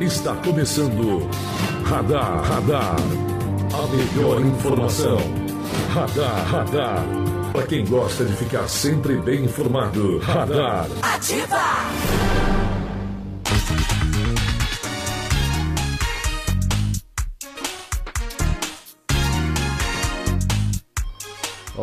Está 0.00 0.34
começando 0.36 1.26
Radar, 1.84 2.42
Radar. 2.42 2.96
A 3.72 3.86
melhor 3.86 4.42
informação. 4.42 5.16
Radar, 5.88 6.44
Radar. 6.46 7.02
Para 7.50 7.66
quem 7.66 7.82
gosta 7.86 8.26
de 8.26 8.34
ficar 8.34 8.68
sempre 8.68 9.16
bem 9.16 9.46
informado. 9.46 10.18
Radar. 10.18 10.86
Ativa! 11.00 11.85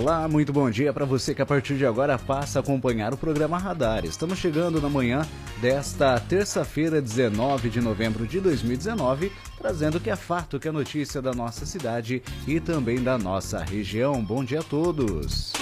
Olá, 0.04 0.27
muito 0.27 0.51
bom 0.51 0.70
dia 0.70 0.91
para 0.91 1.05
você 1.05 1.33
que 1.33 1.41
a 1.41 1.45
partir 1.45 1.77
de 1.77 1.85
agora 1.85 2.20
passa 2.20 2.59
a 2.59 2.61
acompanhar 2.61 3.13
o 3.13 3.17
programa 3.17 3.57
Radar. 3.57 4.03
Estamos 4.03 4.38
chegando 4.38 4.81
na 4.81 4.89
manhã 4.89 5.25
desta 5.61 6.20
terça-feira, 6.20 7.02
19 7.02 7.70
de 7.70 7.79
novembro 7.79 8.27
de 8.27 8.41
2019, 8.41 9.31
trazendo 9.57 9.98
o 9.98 10.02
que 10.02 10.09
é 10.09 10.16
fato, 10.17 10.59
que 10.59 10.67
é 10.67 10.73
notícia 10.73 11.21
da 11.21 11.31
nossa 11.31 11.66
cidade 11.66 12.21
e 12.45 12.59
também 12.59 13.02
da 13.02 13.17
nossa 13.17 13.63
região. 13.63 14.21
Bom 14.21 14.43
dia 14.43 14.59
a 14.59 14.63
todos. 14.63 15.53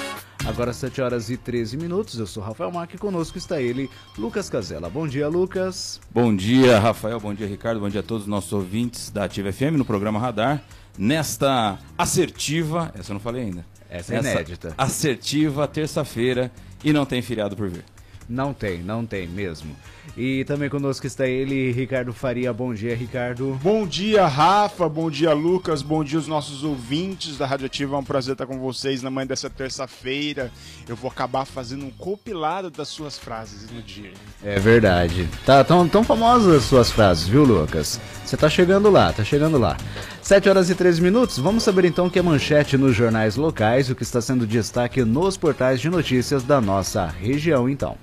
Agora 0.44 0.73
7 0.73 1.02
horas 1.03 1.30
e 1.30 1.38
13 1.38 1.78
minutos, 1.78 2.17
eu 2.17 2.26
sou 2.26 2.42
Rafael 2.42 2.72
Mac 2.72 2.92
e 2.95 2.98
conosco 2.98 3.38
está 3.38 3.62
ele, 3.62 3.92
Lucas 4.17 4.50
Casella. 4.50 4.89
Bom 4.89 5.08
dia, 5.08 5.28
Lucas. 5.28 6.02
Bom 6.09 6.36
dia, 6.36 6.80
Rafael. 6.80 7.20
Bom 7.20 7.36
dia, 7.36 7.45
Ricardo. 7.45 7.80
Bom 7.80 7.89
dia 7.89 8.00
a 8.00 8.03
todos 8.03 8.23
os 8.23 8.28
nossos 8.28 8.52
ouvintes 8.52 9.12
da 9.12 9.26
Ativa 9.26 9.53
FM 9.53 9.78
no 9.78 9.86
programa 9.86 10.20
Radar. 10.20 10.64
Nesta 10.98 11.78
assertiva, 11.95 12.92
essa 12.95 13.12
eu 13.12 13.14
não 13.14 13.22
falei 13.22 13.44
ainda 13.44 13.64
essa 13.91 14.16
é 14.16 14.20
inédita. 14.20 14.73
Assertiva, 14.77 15.68
terça-feira 15.68 16.50
e 16.84 16.94
não 16.94 17.05
tem 17.05 17.22
feriado 17.22 17.55
por 17.58 17.70
vir. 17.70 17.84
Não 18.27 18.54
tem, 18.54 18.81
não 18.81 19.05
tem 19.05 19.27
mesmo. 19.27 19.76
E 20.18 20.44
também 20.46 20.70
conosco 20.70 21.08
está 21.08 21.28
ele, 21.28 21.72
Ricardo 21.72 22.14
Faria. 22.14 22.52
Bom 22.52 22.73
dia, 22.73 22.96
Ricardo. 22.96 23.58
Bom 23.62 23.88
dia, 23.88 24.28
Rafa. 24.28 24.90
Bom 24.90 25.09
dia, 25.09 25.34
Lucas. 25.34 25.81
Bom 25.81 26.03
dia, 26.03 26.20
os 26.20 26.28
nossos 26.28 26.64
ouvintes 26.64 27.38
da 27.38 27.45
Radioativa. 27.45 27.95
É 27.95 28.00
um 28.00 28.03
prazer 28.03 28.34
estar 28.34 28.45
com 28.45 28.59
vocês 28.59 29.02
na 29.02 29.09
manhã 29.09 29.28
dessa 29.28 29.50
terça-feira. 29.50 30.52
Eu 30.88 30.95
vou 30.95 31.09
acabar 31.09 31.45
fazendo 31.45 31.86
um 31.86 31.92
compilado 31.92 32.70
das 32.70 32.90
suas 32.90 33.17
frases 33.17 33.70
no 33.72 33.81
dia. 33.81 34.12
É 34.44 34.59
verdade. 34.59 35.28
Tá 35.45 35.64
tão, 35.64 35.88
tão 35.88 36.03
famosas 36.03 36.56
as 36.56 36.64
suas 36.64 36.92
frases, 36.92 37.28
viu, 37.28 37.44
Lucas? 37.44 38.00
Você 38.25 38.36
tá 38.36 38.50
chegando 38.50 38.90
lá, 38.90 39.14
tá 39.14 39.23
chegando 39.23 39.58
lá. 39.58 39.78
7 40.22 40.50
horas 40.50 40.70
e 40.70 40.75
13 40.75 41.02
minutos. 41.02 41.38
Vamos 41.38 41.64
saber 41.64 41.86
então 41.86 42.08
o 42.08 42.12
que 42.12 42.20
é 42.20 42.22
manchete 42.22 42.78
nos 42.78 42.95
jornais 42.95 43.36
locais, 43.36 43.90
o 43.90 43.95
que 43.95 44.03
está 44.03 44.22
sendo 44.22 44.45
destaque 44.45 45.03
nos 45.03 45.38
portais 45.38 45.80
de 45.80 45.90
notícias 45.90 46.44
da 46.44 46.59
nossa 46.59 47.06
região, 47.08 47.70
então. 47.70 47.97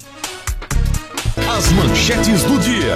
As 1.59 1.73
manchetes 1.73 2.45
do 2.45 2.56
dia. 2.61 2.95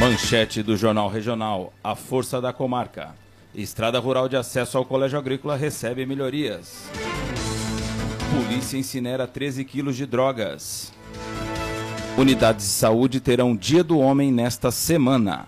Manchete 0.00 0.60
do 0.60 0.76
Jornal 0.76 1.08
Regional: 1.08 1.72
A 1.84 1.94
Força 1.94 2.40
da 2.40 2.52
Comarca. 2.52 3.14
Estrada 3.54 4.00
Rural 4.00 4.28
de 4.28 4.36
acesso 4.36 4.76
ao 4.76 4.84
Colégio 4.84 5.20
Agrícola 5.20 5.54
recebe 5.54 6.04
melhorias. 6.04 6.90
Polícia 8.34 8.76
incinera 8.76 9.24
13 9.24 9.64
quilos 9.64 9.94
de 9.94 10.04
drogas. 10.04 10.92
Unidades 12.18 12.66
de 12.66 12.72
saúde 12.72 13.20
terão 13.20 13.54
Dia 13.54 13.84
do 13.84 14.00
Homem 14.00 14.32
nesta 14.32 14.72
semana. 14.72 15.46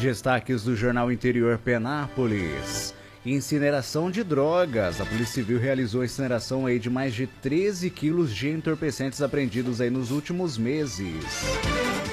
Destaques 0.00 0.64
do 0.64 0.74
Jornal 0.74 1.12
Interior 1.12 1.58
Penápolis. 1.58 2.94
Incineração 3.24 4.10
de 4.10 4.24
drogas. 4.24 5.00
A 5.00 5.06
Polícia 5.06 5.34
Civil 5.34 5.58
realizou 5.58 6.02
a 6.02 6.04
incineração 6.04 6.66
aí 6.66 6.80
de 6.80 6.90
mais 6.90 7.14
de 7.14 7.28
13 7.28 7.88
quilos 7.88 8.34
de 8.34 8.50
entorpecentes 8.50 9.22
apreendidos 9.22 9.80
aí 9.80 9.90
nos 9.90 10.10
últimos 10.10 10.58
meses. 10.58 11.24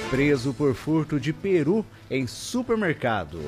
Preso 0.08 0.54
por 0.54 0.72
furto 0.72 1.18
de 1.18 1.32
peru 1.32 1.84
em 2.08 2.28
supermercado. 2.28 3.40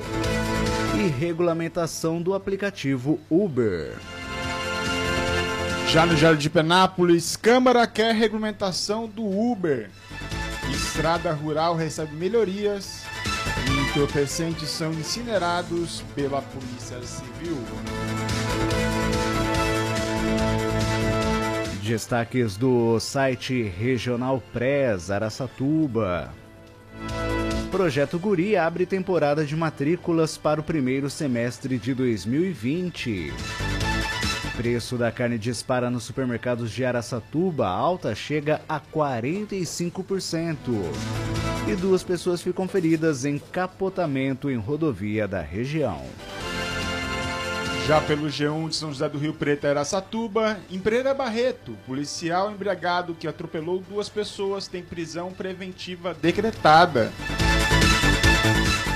E 0.97 1.07
regulamentação 1.07 2.21
do 2.21 2.33
aplicativo 2.33 3.17
Uber. 3.29 3.93
Já 5.87 6.05
no 6.05 6.17
Jardim 6.17 6.41
de 6.41 6.49
Penápolis, 6.49 7.37
Câmara 7.37 7.87
quer 7.87 8.13
regulamentação 8.13 9.07
do 9.07 9.23
Uber. 9.23 9.89
Estrada 10.69 11.31
Rural 11.31 11.75
recebe 11.75 12.13
melhorias 12.13 13.03
entorpecentes 13.93 14.69
são 14.69 14.91
incinerados 14.91 16.03
pela 16.15 16.41
Polícia 16.41 16.99
Civil. 17.03 17.57
Destaques 21.83 22.57
do 22.57 22.99
site 22.99 23.61
Regional 23.61 24.41
Press 24.51 25.11
Araçatuba. 25.11 26.33
Projeto 27.69 28.17
Guri 28.17 28.57
abre 28.57 28.87
temporada 28.87 29.45
de 29.45 29.55
matrículas 29.55 30.37
para 30.39 30.59
o 30.59 30.63
primeiro 30.63 31.07
semestre 31.07 31.77
de 31.77 31.93
2020. 31.93 33.31
Preço 34.55 34.97
da 34.97 35.11
carne 35.11 35.39
dispara 35.39 35.89
nos 35.89 36.03
supermercados 36.03 36.71
de 36.71 36.85
Araçatuba, 36.85 37.67
alta 37.67 38.13
chega 38.13 38.61
a 38.69 38.79
45%. 38.79 40.55
E 41.67 41.75
duas 41.75 42.03
pessoas 42.03 42.39
ficam 42.41 42.67
feridas 42.67 43.25
em 43.25 43.39
capotamento 43.39 44.51
em 44.51 44.57
rodovia 44.57 45.27
da 45.27 45.41
região. 45.41 46.03
Já 47.87 47.99
pelo 47.99 48.27
G1 48.27 48.69
de 48.69 48.75
São 48.75 48.89
José 48.89 49.09
do 49.09 49.17
Rio 49.17 49.33
Preto, 49.33 49.65
Araçatuba, 49.65 50.59
em 50.69 50.77
Pereira 50.77 51.15
Barreto, 51.15 51.75
policial 51.87 52.51
embriagado 52.51 53.15
que 53.15 53.27
atropelou 53.27 53.83
duas 53.89 54.07
pessoas 54.07 54.67
tem 54.67 54.83
prisão 54.83 55.31
preventiva 55.33 56.13
decretada. 56.13 57.11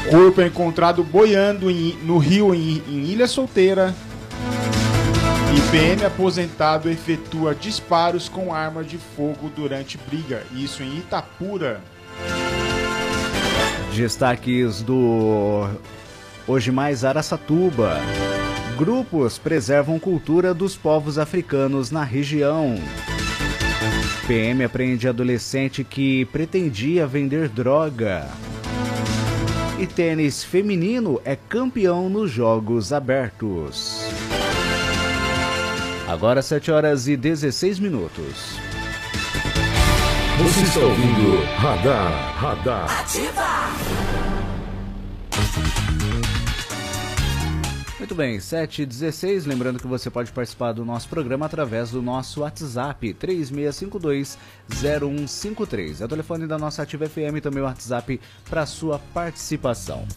Corpo 0.09 0.39
é 0.39 0.47
encontrado 0.47 1.03
boiando 1.03 1.69
em, 1.69 1.97
no 2.03 2.17
rio 2.17 2.53
em, 2.53 2.81
em 2.87 3.05
Ilha 3.07 3.27
Solteira. 3.27 3.93
PM 5.71 6.05
aposentado 6.05 6.89
efetua 6.89 7.55
disparos 7.55 8.29
com 8.29 8.53
arma 8.53 8.83
de 8.83 8.97
fogo 8.97 9.49
durante 9.55 9.97
briga. 9.97 10.43
Isso 10.53 10.83
em 10.83 10.97
Itapura. 10.97 11.81
Destaques 13.95 14.81
do 14.81 15.67
Hoje 16.47 16.71
Mais 16.71 17.03
Araçatuba. 17.03 17.97
Grupos 18.77 19.37
preservam 19.37 19.97
cultura 19.97 20.53
dos 20.53 20.75
povos 20.75 21.17
africanos 21.17 21.89
na 21.89 22.03
região. 22.03 22.75
PM 24.27 24.63
apreende 24.63 25.07
adolescente 25.07 25.83
que 25.83 26.25
pretendia 26.25 27.07
vender 27.07 27.49
droga. 27.49 28.27
E 29.79 29.87
tênis 29.87 30.43
feminino 30.43 31.19
é 31.25 31.35
campeão 31.35 32.09
nos 32.09 32.31
Jogos 32.31 32.93
Abertos. 32.93 34.16
Agora 36.07 36.41
7 36.41 36.71
horas 36.71 37.07
e 37.09 37.17
16 37.17 37.79
minutos. 37.79 38.55
Você 40.41 40.61
está 40.61 40.79
ouvindo 40.79 41.43
Radar, 41.57 42.33
Radar. 42.37 43.01
Ativa! 43.01 43.45
Muito 47.99 48.15
bem, 48.15 48.39
7 48.39 48.83
e 48.83 48.85
16 48.85 49.45
lembrando 49.45 49.79
que 49.79 49.87
você 49.87 50.09
pode 50.09 50.31
participar 50.31 50.71
do 50.71 50.85
nosso 50.85 51.09
programa 51.09 51.45
através 51.45 51.91
do 51.91 52.01
nosso 52.01 52.39
WhatsApp 52.39 53.13
3652-0153. 53.13 55.99
É 55.99 56.05
o 56.05 56.07
telefone 56.07 56.47
da 56.47 56.57
nossa 56.57 56.83
Ativa 56.83 57.09
FM 57.09 57.35
e 57.35 57.41
também 57.41 57.61
o 57.61 57.65
WhatsApp 57.65 58.21
para 58.49 58.65
sua 58.65 58.97
participação. 59.13 60.07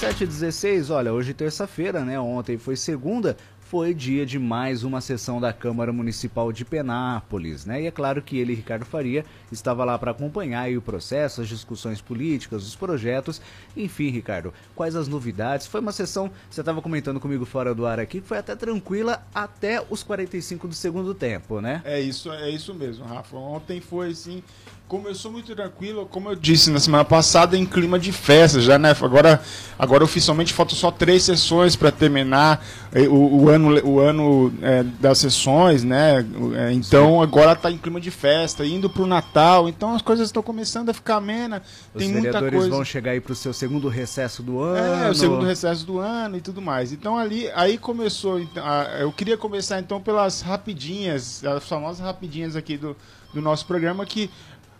7 0.00 0.24
e 0.24 0.26
16 0.26 0.90
olha, 0.90 1.12
hoje 1.12 1.34
terça-feira, 1.34 2.04
né? 2.04 2.18
Ontem 2.18 2.56
foi 2.56 2.74
segunda, 2.74 3.36
foi 3.70 3.94
dia 3.94 4.26
de 4.26 4.36
mais 4.36 4.82
uma 4.82 5.00
sessão 5.00 5.40
da 5.40 5.52
Câmara 5.52 5.92
Municipal 5.92 6.50
de 6.50 6.64
Penápolis, 6.64 7.64
né? 7.64 7.80
E 7.80 7.86
é 7.86 7.90
claro 7.92 8.20
que 8.20 8.36
ele, 8.36 8.52
Ricardo 8.52 8.84
Faria, 8.84 9.24
estava 9.52 9.84
lá 9.84 9.96
para 9.96 10.10
acompanhar 10.10 10.68
o 10.76 10.82
processo, 10.82 11.40
as 11.40 11.48
discussões 11.48 12.00
políticas, 12.00 12.66
os 12.66 12.74
projetos. 12.74 13.40
Enfim, 13.76 14.08
Ricardo, 14.10 14.52
quais 14.74 14.96
as 14.96 15.06
novidades? 15.06 15.68
Foi 15.68 15.80
uma 15.80 15.92
sessão, 15.92 16.32
você 16.50 16.62
estava 16.62 16.82
comentando 16.82 17.20
comigo 17.20 17.44
fora 17.44 17.72
do 17.72 17.86
ar 17.86 18.00
aqui, 18.00 18.20
que 18.20 18.26
foi 18.26 18.38
até 18.38 18.56
tranquila 18.56 19.24
até 19.32 19.80
os 19.88 20.02
45 20.02 20.66
do 20.66 20.74
segundo 20.74 21.14
tempo, 21.14 21.60
né? 21.60 21.80
É 21.84 22.00
isso, 22.00 22.32
é 22.32 22.50
isso 22.50 22.74
mesmo, 22.74 23.04
Rafa. 23.04 23.36
Ontem 23.36 23.80
foi 23.80 24.10
assim, 24.10 24.42
começou 24.90 25.30
muito 25.30 25.54
tranquilo, 25.54 26.04
como 26.04 26.30
eu 26.30 26.34
disse 26.34 26.68
na 26.68 26.80
semana 26.80 27.04
passada, 27.04 27.56
em 27.56 27.64
clima 27.64 27.96
de 27.96 28.10
festa 28.10 28.60
já, 28.60 28.76
né? 28.76 28.90
Agora, 29.00 29.40
agora 29.78 30.02
oficialmente 30.02 30.52
faltam 30.52 30.74
só 30.74 30.90
três 30.90 31.22
sessões 31.22 31.76
para 31.76 31.92
terminar 31.92 32.66
o, 33.08 33.42
o, 33.42 33.48
ano 33.48 33.86
o 33.86 34.00
ano 34.00 34.52
é, 34.60 34.82
das 34.82 35.18
sessões, 35.18 35.84
né? 35.84 36.26
É, 36.56 36.72
então 36.72 37.18
Sim. 37.18 37.22
agora 37.22 37.52
está 37.52 37.70
em 37.70 37.78
clima 37.78 38.00
de 38.00 38.10
festa, 38.10 38.66
indo 38.66 38.90
para 38.90 39.04
o 39.04 39.06
Natal, 39.06 39.68
então 39.68 39.94
as 39.94 40.02
coisas 40.02 40.26
estão 40.26 40.42
começando 40.42 40.88
a 40.88 40.92
ficar 40.92 41.18
amena. 41.18 41.62
Os 41.94 42.02
tem 42.02 42.12
muita 42.12 42.40
coisa. 42.40 42.68
vão 42.68 42.84
chegar 42.84 43.12
aí 43.12 43.20
para 43.20 43.32
o 43.32 43.36
seu 43.36 43.52
segundo 43.52 43.88
recesso 43.88 44.42
do 44.42 44.60
ano. 44.60 45.04
É, 45.04 45.08
o 45.08 45.14
segundo 45.14 45.46
recesso 45.46 45.86
do 45.86 46.00
ano 46.00 46.36
e 46.36 46.40
tudo 46.40 46.60
mais. 46.60 46.92
Então 46.92 47.16
ali, 47.16 47.48
aí 47.54 47.78
começou. 47.78 48.40
Então, 48.40 48.64
eu 48.98 49.12
queria 49.12 49.36
começar 49.36 49.78
então 49.78 50.00
pelas 50.00 50.40
rapidinhas, 50.40 51.44
as 51.44 51.64
famosas 51.68 52.04
rapidinhas 52.04 52.56
aqui 52.56 52.76
do, 52.76 52.96
do 53.32 53.40
nosso 53.40 53.64
programa 53.66 54.04
que 54.04 54.28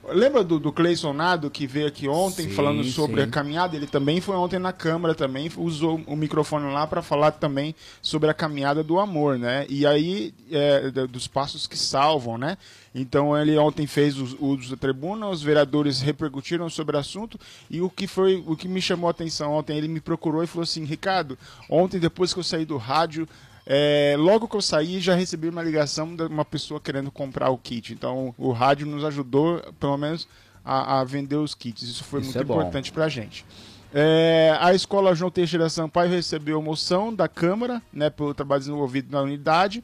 Lembra 0.09 0.43
do, 0.43 0.59
do 0.59 0.73
Cleison 0.73 1.13
Nado 1.13 1.51
que 1.51 1.67
veio 1.67 1.87
aqui 1.87 2.09
ontem 2.09 2.49
sim, 2.49 2.55
falando 2.55 2.83
sobre 2.85 3.21
sim. 3.21 3.29
a 3.29 3.31
caminhada? 3.31 3.77
Ele 3.77 3.87
também 3.87 4.21
foi 4.21 4.35
ontem 4.35 4.59
na 4.59 4.73
Câmara, 4.73 5.15
também 5.15 5.51
usou 5.57 6.01
o 6.07 6.17
microfone 6.17 6.73
lá 6.73 6.87
para 6.87 7.03
falar 7.03 7.33
também 7.33 7.75
sobre 8.01 8.31
a 8.31 8.35
caminhada 8.35 8.83
do 8.83 8.99
amor, 8.99 9.39
né? 9.39 9.67
E 9.69 9.87
aí, 9.87 10.35
é, 10.51 10.91
dos 11.07 11.29
passos 11.29 11.67
que 11.67 11.77
salvam, 11.77 12.39
né? 12.39 12.57
Então 12.95 13.37
ele 13.37 13.57
ontem 13.57 13.87
fez 13.87 14.19
o 14.19 14.37
uso 14.45 14.71
da 14.71 14.77
tribuna, 14.77 15.29
os 15.29 15.43
vereadores 15.43 16.01
repercutiram 16.01 16.69
sobre 16.69 16.97
o 16.97 16.99
assunto 16.99 17.39
e 17.71 17.81
o 17.81 17.89
que 17.89 18.07
foi 18.07 18.43
o 18.47 18.57
que 18.57 18.67
me 18.67 18.83
chamou 18.83 19.07
a 19.07 19.13
atenção 19.13 19.53
ontem, 19.53 19.77
ele 19.77 19.87
me 19.87 20.01
procurou 20.01 20.43
e 20.43 20.47
falou 20.47 20.65
assim, 20.65 20.85
Ricardo, 20.85 21.39
ontem 21.69 22.01
depois 22.01 22.33
que 22.33 22.41
eu 22.41 22.45
saí 22.45 22.65
do 22.65 22.77
rádio, 22.77 23.29
é, 23.67 24.15
logo 24.19 24.49
que 24.49 24.57
eu 24.57 24.63
saí, 24.63 25.01
já 25.01 25.15
recebi 25.15 25.49
uma 25.49 25.63
ligação 25.63 26.15
de 26.15 26.25
uma 26.25 26.45
pessoa 26.45 26.81
querendo 26.81 27.11
comprar 27.11 27.51
o 27.51 27.59
kit. 27.59 27.93
Então, 27.93 28.35
o 28.37 28.53
rádio 28.53 28.87
nos 28.87 29.05
ajudou, 29.05 29.61
pelo 29.79 29.97
menos, 29.97 30.29
a, 30.65 31.01
a 31.01 31.05
vender 31.05 31.37
os 31.37 31.55
kits. 31.55 31.83
Isso 31.83 32.05
foi 32.05 32.21
Isso 32.21 32.37
muito 32.37 32.39
é 32.39 32.43
importante 32.43 32.93
para 32.93 33.05
a 33.05 33.09
gente. 33.09 33.45
É, 33.93 34.57
a 34.61 34.73
escola 34.73 35.15
João 35.15 35.31
Teixeira 35.31 35.69
Sampaio 35.69 36.11
recebeu 36.11 36.63
moção 36.63 37.13
da 37.13 37.27
Câmara 37.27 37.83
né, 37.93 38.09
pelo 38.09 38.33
trabalho 38.33 38.61
desenvolvido 38.61 39.11
na 39.11 39.21
unidade 39.21 39.83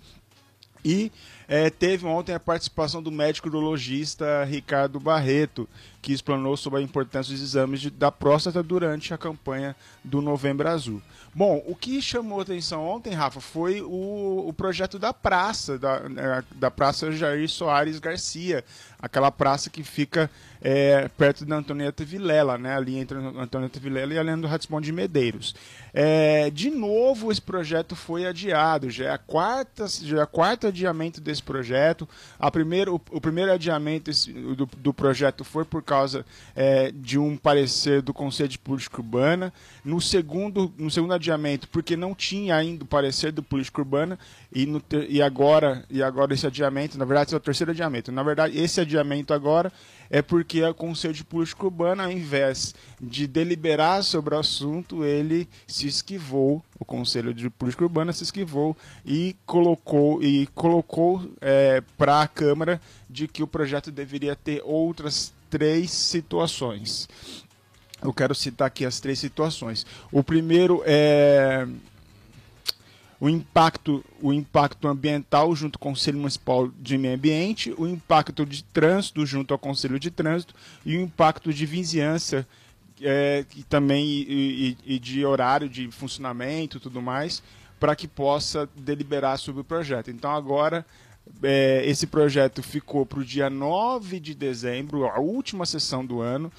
e 0.85 1.11
é, 1.49 1.71
teve 1.71 2.07
ontem 2.07 2.35
a 2.35 2.41
participação 2.41 3.03
do 3.03 3.13
médico 3.13 3.49
urologista 3.49 4.45
Ricardo 4.45 4.99
Barreto, 4.99 5.69
que 6.03 6.13
explanou 6.13 6.57
sobre 6.57 6.81
a 6.81 6.83
importância 6.83 7.33
dos 7.33 7.43
exames 7.43 7.81
de, 7.81 7.91
da 7.91 8.11
próstata 8.11 8.63
durante 8.63 9.15
a 9.15 9.19
campanha 9.19 9.75
do 10.03 10.21
Novembro 10.21 10.69
Azul. 10.69 11.01
Bom, 11.35 11.63
o 11.67 11.75
que 11.75 12.01
chamou 12.01 12.41
atenção 12.41 12.87
ontem, 12.87 13.13
Rafa, 13.13 13.41
foi 13.41 13.81
o, 13.83 14.49
o 14.49 14.53
projeto 14.53 14.99
da 14.99 15.13
praça, 15.13 15.79
da, 15.79 16.09
né, 16.09 16.45
da 16.55 16.71
Praça 16.71 17.13
Jair 17.13 17.49
Soares 17.49 17.99
Garcia, 17.99 18.65
aquela 18.99 19.31
praça 19.31 19.69
que 19.69 19.83
fica 19.83 20.31
é, 20.61 21.09
perto 21.09 21.45
da 21.45 21.57
Antonieta 21.57 22.05
Vilela, 22.05 22.59
né, 22.59 22.77
ali 22.77 22.97
entre 22.99 23.19
a 23.19 23.43
Antonieta 23.43 23.79
Vilela 23.79 24.15
e 24.15 24.19
a 24.19 24.23
Leandro 24.23 24.49
Ratisbon 24.49 24.81
de 24.81 24.93
Medeiros. 24.93 25.55
É, 25.93 26.51
de 26.51 26.71
novo, 26.71 27.33
esse 27.33 27.41
projeto 27.41 27.97
foi 27.97 28.27
adiado, 28.27 28.91
já 28.91 29.07
é 29.07 29.11
a 29.11 29.19
quarta, 29.19 29.87
já 29.89 30.19
é 30.19 30.23
a 30.23 30.27
quarta 30.27 30.69
adiamento 30.69 31.21
desse 31.21 31.43
projeto. 31.43 32.09
A 32.39 32.51
primeiro, 32.51 32.97
o, 32.97 33.17
o 33.17 33.21
primeiro 33.21 33.53
adiamento 33.53 34.11
do, 34.55 34.67
do, 34.67 34.93
projeto 34.93 35.43
foi 35.43 35.65
por 35.65 35.83
causa 35.83 36.25
é, 36.55 36.91
de 36.91 37.19
um 37.19 37.37
parecer 37.37 38.03
do 38.03 38.13
Conselho 38.13 38.49
de 38.49 38.59
Política 38.59 39.01
Urbana. 39.01 39.53
No 39.85 40.01
segundo, 40.01 40.73
no 40.77 40.91
segundo 40.91 41.15
adiamento, 41.15 41.69
porque 41.69 41.97
não 41.97 42.15
tinha 42.15 42.57
ainda 42.57 42.85
o 42.85 42.87
parecer 42.87 43.33
do 43.33 43.43
Política 43.43 43.81
Urbana, 43.81 44.19
e, 44.53 44.65
no, 44.65 44.83
e, 45.09 45.21
agora, 45.21 45.85
e 45.91 46.03
agora 46.03 46.33
esse 46.33 46.47
adiamento, 46.47 46.99
na 46.99 47.05
verdade, 47.05 47.29
esse 47.29 47.35
é 47.35 47.37
o 47.37 47.41
terceiro 47.41 47.73
adiamento. 47.73 48.13
Na 48.13 48.23
verdade, 48.23 48.59
esse 48.59 48.81
adiamento 48.81 49.35
agora 49.35 49.73
é 50.11 50.23
porque 50.23 50.63
o 50.63 50.75
Conselho 50.75 51.15
de 51.15 51.25
Política 51.25 51.65
Urbana, 51.65 52.05
ao 52.05 52.11
invés 52.11 52.75
de 53.01 53.27
deliberar 53.27 54.03
sobre 54.03 54.35
o 54.35 54.39
assunto, 54.39 55.05
ele 55.05 55.49
se 55.67 55.87
esquivou, 55.87 56.63
o 56.79 56.85
Conselho 56.85 57.33
de 57.35 57.51
Política 57.51 57.85
Urbana 57.85 58.13
se 58.13 58.23
esquivou 58.23 58.77
e 59.05 59.37
colocou, 59.45 60.23
e 60.23 60.47
colocou 60.49 61.31
é, 61.41 61.83
para 61.97 62.23
a 62.23 62.29
Câmara 62.29 62.81
de 63.09 63.29
que 63.29 63.43
o 63.43 63.47
projeto 63.47 63.91
deveria 63.91 64.37
ter 64.37 64.63
outras 64.65 65.33
três 65.51 65.91
situações. 65.91 67.09
Eu 68.03 68.13
quero 68.13 68.35
citar 68.35 68.67
aqui 68.67 68.85
as 68.85 69.01
três 69.01 69.19
situações. 69.19 69.87
O 70.13 70.23
primeiro 70.23 70.83
é 70.85 71.67
o 73.21 73.29
impacto, 73.29 74.05
o 74.21 74.33
impacto 74.33 74.87
ambiental 74.89 75.55
junto 75.55 75.79
com 75.79 75.89
o 75.89 75.93
Conselho 75.93 76.19
Municipal 76.19 76.69
de 76.69 76.99
Meio 76.99 77.15
Ambiente, 77.15 77.75
o 77.79 77.87
impacto 77.87 78.45
de 78.45 78.63
trânsito 78.65 79.25
junto 79.25 79.55
ao 79.55 79.59
Conselho 79.59 79.99
de 79.99 80.11
Trânsito 80.11 80.55
e 80.85 80.97
o 80.97 81.01
impacto 81.01 81.53
de 81.53 81.65
vizinhança 81.65 82.47
é, 83.01 83.45
e 83.55 83.63
também 83.63 84.05
e, 84.07 84.77
e 84.85 84.99
de 84.99 85.25
horário 85.25 85.69
de 85.69 85.91
funcionamento 85.91 86.77
e 86.77 86.81
tudo 86.81 87.01
mais, 87.01 87.43
para 87.81 87.97
que 87.97 88.07
possa 88.07 88.69
deliberar 88.77 89.39
sobre 89.39 89.63
o 89.63 89.65
projeto. 89.65 90.11
Então 90.11 90.31
agora 90.31 90.85
é, 91.43 91.83
esse 91.87 92.07
projeto 92.07 92.63
ficou 92.63 93.05
para 93.05 93.21
o 93.21 93.25
dia 93.25 93.51
9 93.51 94.21
de 94.21 94.35
dezembro, 94.35 95.07
a 95.07 95.19
última 95.19 95.67
sessão 95.67 96.05
do 96.05 96.21
ano, 96.21 96.53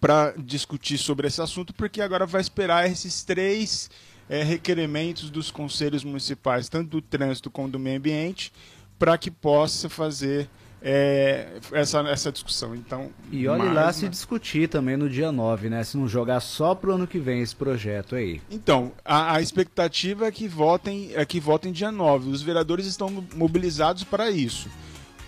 para 0.00 0.32
discutir 0.38 0.98
sobre 0.98 1.26
esse 1.26 1.42
assunto, 1.42 1.74
porque 1.74 2.00
agora 2.00 2.24
vai 2.24 2.40
esperar 2.40 2.88
esses 2.88 3.24
três 3.24 3.90
é, 4.28 4.42
requerimentos 4.42 5.30
dos 5.30 5.50
conselhos 5.50 6.04
municipais, 6.04 6.68
tanto 6.68 6.90
do 6.90 7.02
trânsito 7.02 7.50
como 7.50 7.68
do 7.68 7.78
meio 7.78 7.98
ambiente, 7.98 8.52
para 8.98 9.16
que 9.16 9.30
possa 9.30 9.88
fazer 9.88 10.48
é, 10.82 11.58
essa, 11.72 12.00
essa 12.00 12.30
discussão. 12.30 12.74
Então, 12.74 13.10
e 13.30 13.46
olhe 13.48 13.68
lá 13.68 13.92
se 13.92 14.08
discutir 14.08 14.68
também 14.68 14.96
no 14.96 15.08
dia 15.08 15.32
9, 15.32 15.68
né? 15.68 15.82
Se 15.82 15.96
não 15.96 16.08
jogar 16.08 16.40
só 16.40 16.74
para 16.74 16.90
o 16.90 16.92
ano 16.94 17.06
que 17.06 17.18
vem 17.18 17.40
esse 17.40 17.54
projeto 17.54 18.14
aí. 18.14 18.40
Então, 18.50 18.92
a, 19.04 19.34
a, 19.34 19.42
expectativa 19.42 20.26
é 20.26 20.32
que 20.32 20.46
votem 20.46 21.10
é 21.14 21.24
que 21.24 21.40
votem 21.40 21.72
dia 21.72 21.90
9. 21.90 22.30
Os 22.30 22.42
vereadores 22.42 22.86
estão 22.86 23.24
mobilizados 23.34 24.04
para 24.04 24.30
isso. 24.30 24.68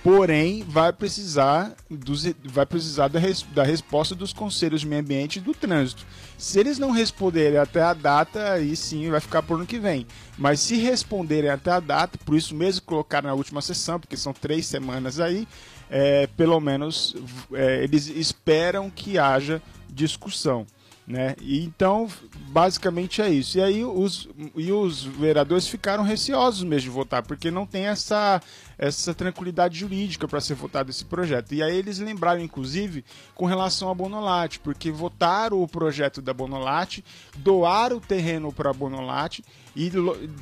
Porém, 0.03 0.65
vai 0.67 0.93
precisar, 0.95 1.75
dos, 1.91 2.25
vai 2.45 2.65
precisar 2.65 3.09
da, 3.09 3.19
res, 3.19 3.43
da 3.55 3.63
resposta 3.63 4.15
dos 4.15 4.33
conselhos 4.33 4.81
de 4.81 4.87
meio 4.87 5.03
ambiente 5.03 5.37
e 5.37 5.43
do 5.43 5.53
trânsito. 5.53 6.07
Se 6.39 6.59
eles 6.59 6.79
não 6.79 6.91
responderem 6.91 7.59
até 7.59 7.83
a 7.83 7.93
data, 7.93 8.53
aí 8.53 8.75
sim 8.75 9.11
vai 9.11 9.21
ficar 9.21 9.43
por 9.43 9.57
ano 9.57 9.67
que 9.67 9.79
vem. 9.79 10.07
Mas 10.39 10.61
se 10.61 10.77
responderem 10.77 11.51
até 11.51 11.71
a 11.71 11.81
data, 11.81 12.19
por 12.25 12.35
isso 12.35 12.55
mesmo 12.55 12.81
colocaram 12.87 13.29
na 13.29 13.35
última 13.35 13.61
sessão, 13.61 14.01
porque 14.01 14.17
são 14.17 14.33
três 14.33 14.65
semanas 14.65 15.21
aí, 15.21 15.47
é, 15.91 16.27
pelo 16.29 16.59
menos 16.61 17.15
é, 17.53 17.85
eles 17.85 18.07
esperam 18.07 18.89
que 18.89 19.19
haja 19.19 19.61
discussão. 19.87 20.67
Né? 21.11 21.35
E, 21.41 21.65
então, 21.65 22.09
basicamente 22.51 23.21
é 23.21 23.29
isso. 23.29 23.59
E 23.59 23.61
aí 23.61 23.85
os, 23.85 24.29
e 24.55 24.71
os 24.71 25.03
vereadores 25.03 25.67
ficaram 25.67 26.05
receosos 26.05 26.63
mesmo 26.63 26.83
de 26.83 26.91
votar, 26.91 27.21
porque 27.25 27.51
não 27.51 27.67
tem 27.67 27.87
essa, 27.87 28.41
essa 28.79 29.13
tranquilidade 29.13 29.77
jurídica 29.77 30.29
para 30.29 30.41
ser 30.41 30.55
votado 30.55 30.89
esse 30.89 31.05
projeto. 31.05 31.53
E 31.53 31.65
aí 31.65 31.77
eles 31.77 31.99
lembraram, 31.99 32.41
inclusive, 32.41 33.05
com 33.35 33.45
relação 33.45 33.91
a 33.91 33.95
Bonolate, 33.95 34.61
porque 34.61 34.93
votaram 34.93 35.61
o 35.61 35.67
projeto 35.67 36.23
da 36.23 36.33
Bonolate, 36.33 37.05
doaram 37.39 37.97
o 37.97 38.01
terreno 38.01 38.53
para 38.53 38.71
a 38.71 38.73
Bonolate 38.75 39.43
e 39.75 39.91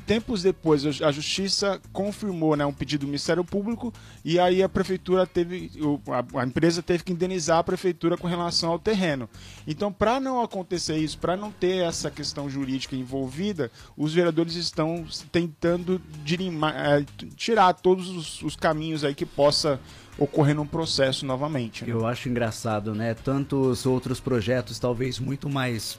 tempos 0.05 0.41
depois 0.41 0.85
a 1.01 1.11
justiça 1.11 1.79
confirmou 1.93 2.55
né, 2.55 2.65
um 2.65 2.73
pedido 2.73 3.01
do 3.01 3.07
Ministério 3.07 3.43
Público 3.43 3.93
e 4.25 4.39
aí 4.39 4.63
a 4.63 4.69
prefeitura 4.69 5.25
teve, 5.27 5.71
a 6.35 6.45
empresa 6.45 6.81
teve 6.81 7.03
que 7.03 7.13
indenizar 7.13 7.59
a 7.59 7.63
prefeitura 7.63 8.17
com 8.17 8.27
relação 8.27 8.71
ao 8.71 8.79
terreno. 8.79 9.29
Então, 9.67 9.91
para 9.91 10.19
não 10.19 10.41
acontecer 10.41 10.97
isso, 10.97 11.17
para 11.17 11.37
não 11.37 11.51
ter 11.51 11.83
essa 11.83 12.09
questão 12.09 12.49
jurídica 12.49 12.95
envolvida, 12.95 13.71
os 13.95 14.13
vereadores 14.13 14.55
estão 14.55 15.05
tentando 15.31 16.01
dirimar, 16.23 16.75
é, 16.75 17.05
tirar 17.35 17.73
todos 17.73 18.09
os, 18.09 18.41
os 18.41 18.55
caminhos 18.55 19.03
aí 19.03 19.13
que 19.13 19.25
possa 19.25 19.79
ocorrer 20.17 20.55
num 20.55 20.67
processo 20.67 21.25
novamente. 21.25 21.85
Né? 21.85 21.91
Eu 21.91 22.05
acho 22.05 22.27
engraçado, 22.27 22.93
né? 22.93 23.13
Tantos 23.13 23.85
outros 23.85 24.19
projetos, 24.19 24.79
talvez 24.79 25.19
muito 25.19 25.49
mais 25.49 25.97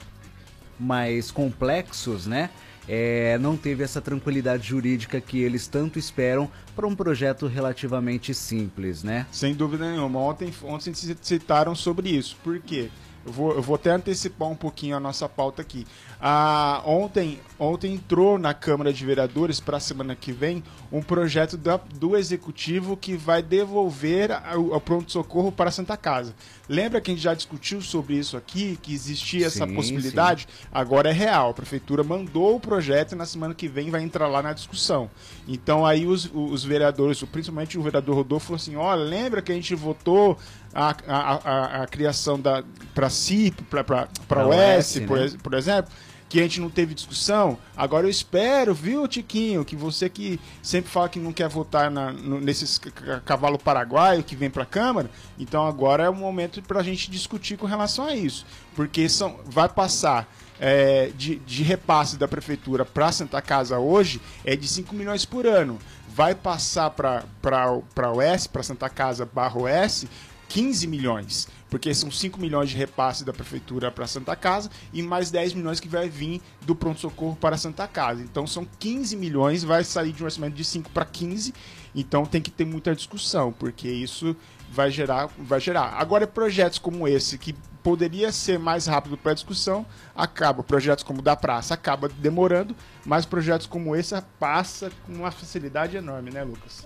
mais 0.79 1.29
complexos, 1.29 2.25
né? 2.25 2.49
É, 2.87 3.37
não 3.37 3.55
teve 3.55 3.83
essa 3.83 4.01
tranquilidade 4.01 4.67
jurídica 4.67 5.21
que 5.21 5.41
eles 5.41 5.67
tanto 5.67 5.99
esperam 5.99 6.49
para 6.75 6.87
um 6.87 6.95
projeto 6.95 7.47
relativamente 7.47 8.33
simples, 8.33 9.03
né? 9.03 9.25
Sem 9.31 9.53
dúvida 9.53 9.89
nenhuma. 9.89 10.19
Ontem, 10.19 10.53
ontem 10.63 10.93
citaram 10.93 11.75
sobre 11.75 12.09
isso. 12.09 12.37
Por 12.43 12.59
quê? 12.59 12.89
Eu 13.25 13.31
vou, 13.31 13.51
eu 13.53 13.61
vou 13.61 13.75
até 13.75 13.91
antecipar 13.91 14.47
um 14.47 14.55
pouquinho 14.55 14.95
a 14.95 14.99
nossa 14.99 15.29
pauta 15.29 15.61
aqui. 15.61 15.85
Ah, 16.19 16.81
ontem, 16.85 17.39
ontem 17.59 17.93
entrou 17.93 18.37
na 18.37 18.53
Câmara 18.53 18.91
de 18.93 19.05
Vereadores 19.05 19.59
para 19.59 19.77
a 19.77 19.79
semana 19.79 20.15
que 20.15 20.31
vem 20.31 20.63
um 20.91 21.01
projeto 21.01 21.57
da, 21.57 21.77
do 21.77 22.15
Executivo 22.15 22.95
que 22.97 23.15
vai 23.15 23.41
devolver 23.41 24.31
o 24.55 24.79
pronto-socorro 24.79 25.51
para 25.51 25.69
a 25.69 25.71
Santa 25.71 25.97
Casa. 25.97 26.35
Lembra 26.67 27.01
que 27.01 27.11
a 27.11 27.13
gente 27.13 27.23
já 27.23 27.33
discutiu 27.33 27.81
sobre 27.81 28.15
isso 28.15 28.37
aqui, 28.37 28.77
que 28.81 28.93
existia 28.93 29.47
essa 29.47 29.67
sim, 29.67 29.73
possibilidade? 29.73 30.47
Sim. 30.49 30.67
Agora 30.71 31.09
é 31.09 31.13
real. 31.13 31.49
A 31.49 31.53
Prefeitura 31.53 32.03
mandou 32.03 32.55
o 32.55 32.59
projeto 32.59 33.13
e 33.13 33.15
na 33.15 33.25
semana 33.25 33.53
que 33.53 33.67
vem 33.67 33.89
vai 33.89 34.01
entrar 34.03 34.27
lá 34.27 34.41
na 34.41 34.53
discussão. 34.53 35.09
Então 35.47 35.85
aí 35.85 36.05
os, 36.05 36.29
os 36.33 36.63
vereadores, 36.63 37.21
principalmente 37.23 37.77
o 37.77 37.81
vereador 37.81 38.15
Rodolfo, 38.15 38.47
falou 38.47 38.57
assim: 38.57 38.75
olha, 38.75 39.01
lembra 39.01 39.41
que 39.41 39.51
a 39.51 39.55
gente 39.55 39.75
votou 39.75 40.37
a, 40.73 40.95
a, 41.07 41.33
a, 41.33 41.83
a 41.83 41.87
criação 41.87 42.39
da 42.39 42.63
para 42.93 43.09
CIP, 43.09 43.63
para 43.63 44.07
a 44.29 44.47
OS, 44.47 44.95
né? 44.95 45.07
por, 45.07 45.17
por 45.39 45.53
exemplo? 45.53 45.91
que 46.31 46.39
a 46.39 46.43
gente 46.43 46.61
não 46.61 46.69
teve 46.69 46.93
discussão. 46.93 47.57
Agora 47.75 48.07
eu 48.07 48.09
espero, 48.09 48.73
viu, 48.73 49.05
Tiquinho, 49.05 49.65
que 49.65 49.75
você 49.75 50.07
que 50.07 50.39
sempre 50.63 50.89
fala 50.89 51.09
que 51.09 51.19
não 51.19 51.33
quer 51.33 51.49
votar 51.49 51.91
na, 51.91 52.13
no, 52.13 52.39
nesses 52.39 52.79
cavalo 53.25 53.59
paraguaio 53.59 54.23
que 54.23 54.33
vem 54.33 54.49
para 54.49 54.63
a 54.63 54.65
Câmara, 54.65 55.11
então 55.37 55.67
agora 55.67 56.05
é 56.05 56.09
o 56.09 56.15
momento 56.15 56.61
para 56.61 56.79
a 56.79 56.83
gente 56.83 57.11
discutir 57.11 57.57
com 57.57 57.65
relação 57.65 58.05
a 58.05 58.15
isso. 58.15 58.45
Porque 58.73 59.09
são, 59.09 59.41
vai 59.45 59.67
passar 59.67 60.25
é, 60.57 61.11
de, 61.17 61.35
de 61.35 61.63
repasse 61.63 62.15
da 62.15 62.29
prefeitura 62.29 62.85
para 62.85 63.11
Santa 63.11 63.41
Casa 63.41 63.77
hoje 63.77 64.21
é 64.45 64.55
de 64.55 64.69
5 64.69 64.95
milhões 64.95 65.25
por 65.25 65.45
ano. 65.45 65.77
Vai 66.07 66.33
passar 66.33 66.91
para 66.91 67.25
a 67.51 68.11
OS, 68.11 68.47
para 68.47 68.63
Santa 68.63 68.87
Casa 68.87 69.25
barra 69.25 69.59
OS, 69.59 70.05
15 70.51 70.85
milhões, 70.85 71.47
porque 71.69 71.93
são 71.93 72.11
5 72.11 72.37
milhões 72.37 72.69
de 72.69 72.75
repasse 72.75 73.23
da 73.23 73.31
prefeitura 73.31 73.89
para 73.89 74.05
Santa 74.05 74.35
Casa 74.35 74.69
e 74.91 75.01
mais 75.01 75.31
10 75.31 75.53
milhões 75.53 75.79
que 75.79 75.87
vai 75.87 76.09
vir 76.09 76.41
do 76.63 76.75
pronto-socorro 76.75 77.37
para 77.37 77.57
Santa 77.57 77.87
Casa. 77.87 78.21
Então 78.21 78.45
são 78.45 78.67
15 78.77 79.15
milhões, 79.15 79.63
vai 79.63 79.81
sair 79.85 80.11
de 80.11 80.21
um 80.21 80.25
orçamento 80.25 80.53
de 80.53 80.65
5 80.65 80.89
para 80.89 81.05
15, 81.05 81.53
então 81.95 82.25
tem 82.25 82.41
que 82.41 82.51
ter 82.51 82.65
muita 82.65 82.93
discussão, 82.93 83.53
porque 83.53 83.87
isso 83.87 84.35
vai 84.69 84.91
gerar, 84.91 85.29
vai 85.39 85.61
gerar. 85.61 85.93
Agora 85.97 86.27
projetos 86.27 86.79
como 86.79 87.07
esse 87.07 87.37
que 87.37 87.55
poderia 87.81 88.29
ser 88.33 88.59
mais 88.59 88.85
rápido 88.87 89.17
para 89.17 89.33
discussão, 89.33 89.85
acaba. 90.13 90.63
Projetos 90.63 91.01
como 91.01 91.19
o 91.19 91.23
da 91.23 91.37
praça 91.37 91.75
acaba 91.75 92.09
demorando, 92.09 92.75
mas 93.05 93.25
projetos 93.25 93.67
como 93.67 93.95
esse 93.95 94.21
passa 94.37 94.91
com 95.05 95.13
uma 95.13 95.31
facilidade 95.31 95.95
enorme, 95.95 96.29
né, 96.29 96.43
Lucas? 96.43 96.85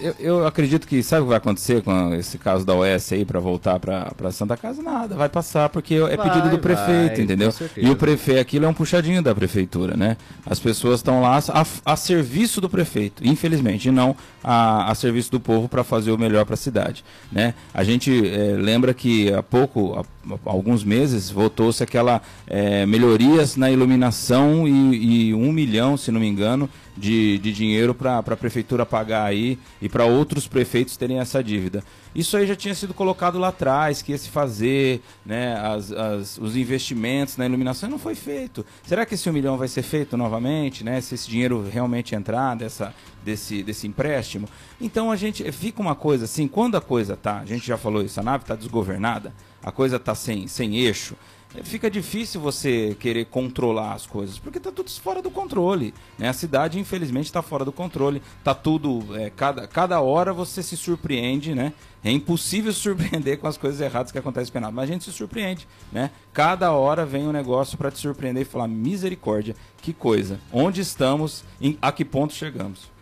Eu, 0.00 0.14
eu, 0.18 0.46
acredito 0.46 0.86
que 0.86 1.02
sabe 1.02 1.22
o 1.22 1.24
que 1.24 1.28
vai 1.30 1.38
acontecer 1.38 1.82
com 1.82 2.14
esse 2.14 2.38
caso 2.38 2.64
da 2.64 2.74
OS 2.74 3.12
aí 3.12 3.24
para 3.24 3.40
voltar 3.40 3.78
para 3.78 4.32
Santa 4.32 4.56
Casa? 4.56 4.82
Nada, 4.82 5.14
vai 5.14 5.28
passar 5.28 5.68
porque 5.68 5.94
é 5.94 6.16
vai, 6.16 6.28
pedido 6.28 6.50
do 6.50 6.58
prefeito, 6.58 7.14
vai, 7.14 7.22
entendeu? 7.22 7.52
E 7.76 7.88
o 7.90 7.96
prefeito, 7.96 8.40
aquilo 8.40 8.64
é 8.64 8.68
um 8.68 8.74
puxadinho 8.74 9.22
da 9.22 9.34
prefeitura, 9.34 9.96
né? 9.96 10.16
As 10.46 10.58
pessoas 10.58 11.00
estão 11.00 11.20
lá 11.20 11.38
a, 11.38 11.92
a, 11.92 11.96
serviço 11.96 12.60
do 12.60 12.68
prefeito, 12.68 13.26
infelizmente, 13.26 13.88
e 13.88 13.92
não 13.92 14.16
a, 14.42 14.90
a 14.90 14.94
serviço 14.94 15.30
do 15.30 15.40
povo 15.40 15.68
para 15.68 15.84
fazer 15.84 16.10
o 16.10 16.18
melhor 16.18 16.44
para 16.44 16.54
a 16.54 16.58
cidade, 16.58 17.04
né? 17.30 17.54
A 17.72 17.84
gente 17.84 18.28
é, 18.28 18.56
lembra 18.56 18.92
que 18.92 19.32
há 19.32 19.42
pouco, 19.42 19.98
há, 19.98 20.04
alguns 20.44 20.84
meses, 20.84 21.30
votou-se 21.30 21.82
aquela 21.82 22.20
é, 22.46 22.84
melhorias 22.86 23.56
na 23.56 23.70
iluminação 23.70 24.66
e, 24.66 25.28
e 25.28 25.34
um 25.34 25.52
milhão, 25.52 25.96
se 25.96 26.10
não 26.10 26.20
me 26.20 26.26
engano, 26.26 26.68
de, 26.96 27.38
de 27.38 27.52
dinheiro 27.52 27.94
para 27.94 28.18
a 28.18 28.36
prefeitura 28.36 28.86
pagar 28.86 29.24
aí 29.24 29.58
e 29.84 29.88
para 29.90 30.06
outros 30.06 30.48
prefeitos 30.48 30.96
terem 30.96 31.18
essa 31.18 31.44
dívida. 31.44 31.84
Isso 32.14 32.38
aí 32.38 32.46
já 32.46 32.56
tinha 32.56 32.74
sido 32.74 32.94
colocado 32.94 33.38
lá 33.38 33.48
atrás, 33.48 34.00
que 34.00 34.12
ia 34.12 34.18
se 34.18 34.30
fazer, 34.30 35.02
né, 35.26 35.60
as, 35.60 35.92
as, 35.92 36.38
os 36.38 36.56
investimentos 36.56 37.36
na 37.36 37.44
iluminação, 37.44 37.90
não 37.90 37.98
foi 37.98 38.14
feito. 38.14 38.64
Será 38.82 39.04
que 39.04 39.12
esse 39.12 39.28
um 39.28 39.32
milhão 39.34 39.58
vai 39.58 39.68
ser 39.68 39.82
feito 39.82 40.16
novamente, 40.16 40.82
né, 40.82 41.02
se 41.02 41.14
esse 41.14 41.28
dinheiro 41.28 41.68
realmente 41.70 42.14
entrar 42.14 42.56
dessa, 42.56 42.94
desse, 43.22 43.62
desse 43.62 43.86
empréstimo? 43.86 44.48
Então 44.80 45.10
a 45.10 45.16
gente, 45.16 45.52
fica 45.52 45.82
uma 45.82 45.94
coisa 45.94 46.24
assim, 46.24 46.48
quando 46.48 46.78
a 46.78 46.80
coisa 46.80 47.14
tá, 47.14 47.40
a 47.40 47.44
gente 47.44 47.66
já 47.66 47.76
falou 47.76 48.00
isso, 48.00 48.18
a 48.18 48.22
nave 48.22 48.44
está 48.44 48.56
desgovernada, 48.56 49.34
a 49.62 49.70
coisa 49.70 49.96
está 49.96 50.14
sem, 50.14 50.48
sem 50.48 50.78
eixo, 50.78 51.14
fica 51.62 51.90
difícil 51.90 52.40
você 52.40 52.96
querer 52.98 53.26
controlar 53.26 53.92
as 53.92 54.06
coisas, 54.06 54.38
porque 54.38 54.58
está 54.58 54.72
tudo 54.72 54.90
fora 54.90 55.22
do 55.22 55.30
controle. 55.30 55.94
Né? 56.18 56.28
A 56.28 56.32
cidade, 56.32 56.78
infelizmente, 56.78 57.26
está 57.26 57.42
fora 57.42 57.64
do 57.64 57.72
controle. 57.72 58.20
Tá 58.42 58.54
tudo. 58.54 59.04
É, 59.16 59.30
cada, 59.30 59.66
cada 59.66 60.00
hora 60.00 60.32
você 60.32 60.62
se 60.62 60.76
surpreende, 60.76 61.54
né? 61.54 61.72
É 62.02 62.10
impossível 62.10 62.72
surpreender 62.72 63.38
com 63.38 63.46
as 63.46 63.56
coisas 63.56 63.80
erradas 63.80 64.10
que 64.12 64.18
acontecem 64.18 64.52
penado, 64.52 64.74
mas 64.74 64.88
a 64.88 64.92
gente 64.92 65.04
se 65.04 65.12
surpreende, 65.12 65.66
né? 65.92 66.10
Cada 66.32 66.72
hora 66.72 67.06
vem 67.06 67.26
um 67.26 67.32
negócio 67.32 67.78
para 67.78 67.90
te 67.90 67.98
surpreender 67.98 68.42
e 68.42 68.44
falar 68.44 68.68
misericórdia, 68.68 69.54
que 69.80 69.92
coisa. 69.92 70.38
Onde 70.52 70.80
estamos? 70.80 71.44
Em, 71.60 71.78
a 71.80 71.90
que 71.92 72.04
ponto 72.04 72.34
chegamos? 72.34 72.93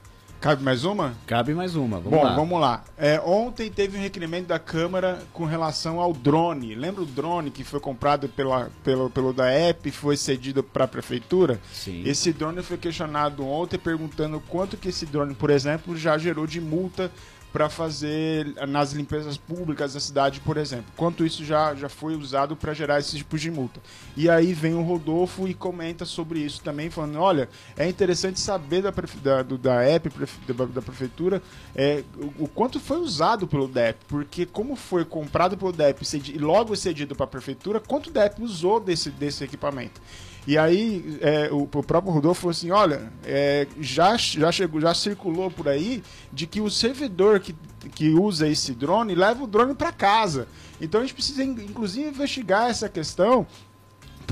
Cabe 0.42 0.60
mais 0.64 0.84
uma? 0.84 1.14
Cabe 1.24 1.54
mais 1.54 1.76
uma. 1.76 2.00
Vamos 2.00 2.18
Bom, 2.18 2.24
lá. 2.24 2.34
vamos 2.34 2.60
lá. 2.60 2.84
É, 2.98 3.20
ontem 3.20 3.70
teve 3.70 3.96
um 3.96 4.00
requerimento 4.00 4.48
da 4.48 4.58
Câmara 4.58 5.22
com 5.32 5.44
relação 5.44 6.00
ao 6.00 6.12
drone. 6.12 6.74
Lembra 6.74 7.02
o 7.02 7.06
drone 7.06 7.48
que 7.48 7.62
foi 7.62 7.78
comprado 7.78 8.28
pela, 8.28 8.68
pelo, 8.82 9.08
pelo 9.08 9.32
DAEP 9.32 9.88
e 9.88 9.92
foi 9.92 10.16
cedido 10.16 10.60
para 10.60 10.84
a 10.84 10.88
Prefeitura? 10.88 11.60
Sim. 11.72 12.02
Esse 12.04 12.32
drone 12.32 12.60
foi 12.60 12.76
questionado 12.76 13.46
ontem 13.46 13.78
perguntando 13.78 14.42
quanto 14.48 14.76
que 14.76 14.88
esse 14.88 15.06
drone, 15.06 15.32
por 15.32 15.48
exemplo, 15.48 15.96
já 15.96 16.18
gerou 16.18 16.44
de 16.44 16.60
multa 16.60 17.08
para 17.52 17.68
fazer 17.68 18.54
nas 18.66 18.92
limpezas 18.92 19.36
públicas 19.36 19.92
da 19.92 20.00
cidade, 20.00 20.40
por 20.40 20.56
exemplo. 20.56 20.86
Quanto 20.96 21.24
isso 21.24 21.44
já, 21.44 21.74
já 21.74 21.88
foi 21.88 22.16
usado 22.16 22.56
para 22.56 22.72
gerar 22.72 22.98
esse 22.98 23.16
tipo 23.18 23.36
de 23.38 23.50
multa. 23.50 23.80
E 24.16 24.28
aí 24.30 24.54
vem 24.54 24.74
o 24.74 24.82
Rodolfo 24.82 25.46
e 25.46 25.52
comenta 25.52 26.04
sobre 26.04 26.40
isso 26.40 26.62
também, 26.62 26.88
falando: 26.88 27.18
olha, 27.18 27.48
é 27.76 27.86
interessante 27.86 28.40
saber 28.40 28.82
da, 28.82 28.90
da, 28.90 29.42
da 29.42 29.90
EP, 29.90 30.06
da, 30.48 30.64
da 30.64 30.82
prefeitura, 30.82 31.42
é, 31.74 32.02
o, 32.16 32.44
o, 32.44 32.48
quanto 32.48 32.80
foi 32.80 32.98
usado 32.98 33.46
pelo 33.46 33.68
DEP, 33.68 33.98
porque 34.08 34.46
como 34.46 34.74
foi 34.74 35.04
comprado 35.04 35.56
pelo 35.56 35.72
DEP 35.72 36.02
e 36.34 36.38
logo 36.38 36.74
cedido 36.74 37.14
para 37.14 37.24
a 37.24 37.28
prefeitura, 37.28 37.80
quanto 37.80 38.08
o 38.08 38.12
DEP 38.12 38.42
usou 38.42 38.80
desse, 38.80 39.10
desse 39.10 39.44
equipamento. 39.44 40.00
E 40.46 40.58
aí 40.58 41.18
é, 41.20 41.50
o, 41.52 41.62
o, 41.62 41.82
próprio 41.82 42.12
Rodolfo 42.12 42.40
falou 42.42 42.50
assim, 42.50 42.70
olha, 42.70 43.12
é, 43.24 43.66
já, 43.80 44.16
já, 44.16 44.50
chegou, 44.50 44.80
já 44.80 44.92
circulou 44.92 45.50
por 45.50 45.68
aí 45.68 46.02
de 46.32 46.46
que 46.46 46.60
o 46.60 46.68
servidor 46.68 47.38
que, 47.38 47.54
que 47.94 48.10
usa 48.10 48.48
esse 48.48 48.74
drone 48.74 49.14
leva 49.14 49.44
o 49.44 49.46
drone 49.46 49.74
para 49.74 49.92
casa. 49.92 50.48
Então 50.80 51.00
a 51.00 51.04
gente 51.04 51.14
precisa, 51.14 51.44
inclusive, 51.44 52.08
investigar 52.08 52.68
essa 52.68 52.88
questão, 52.88 53.46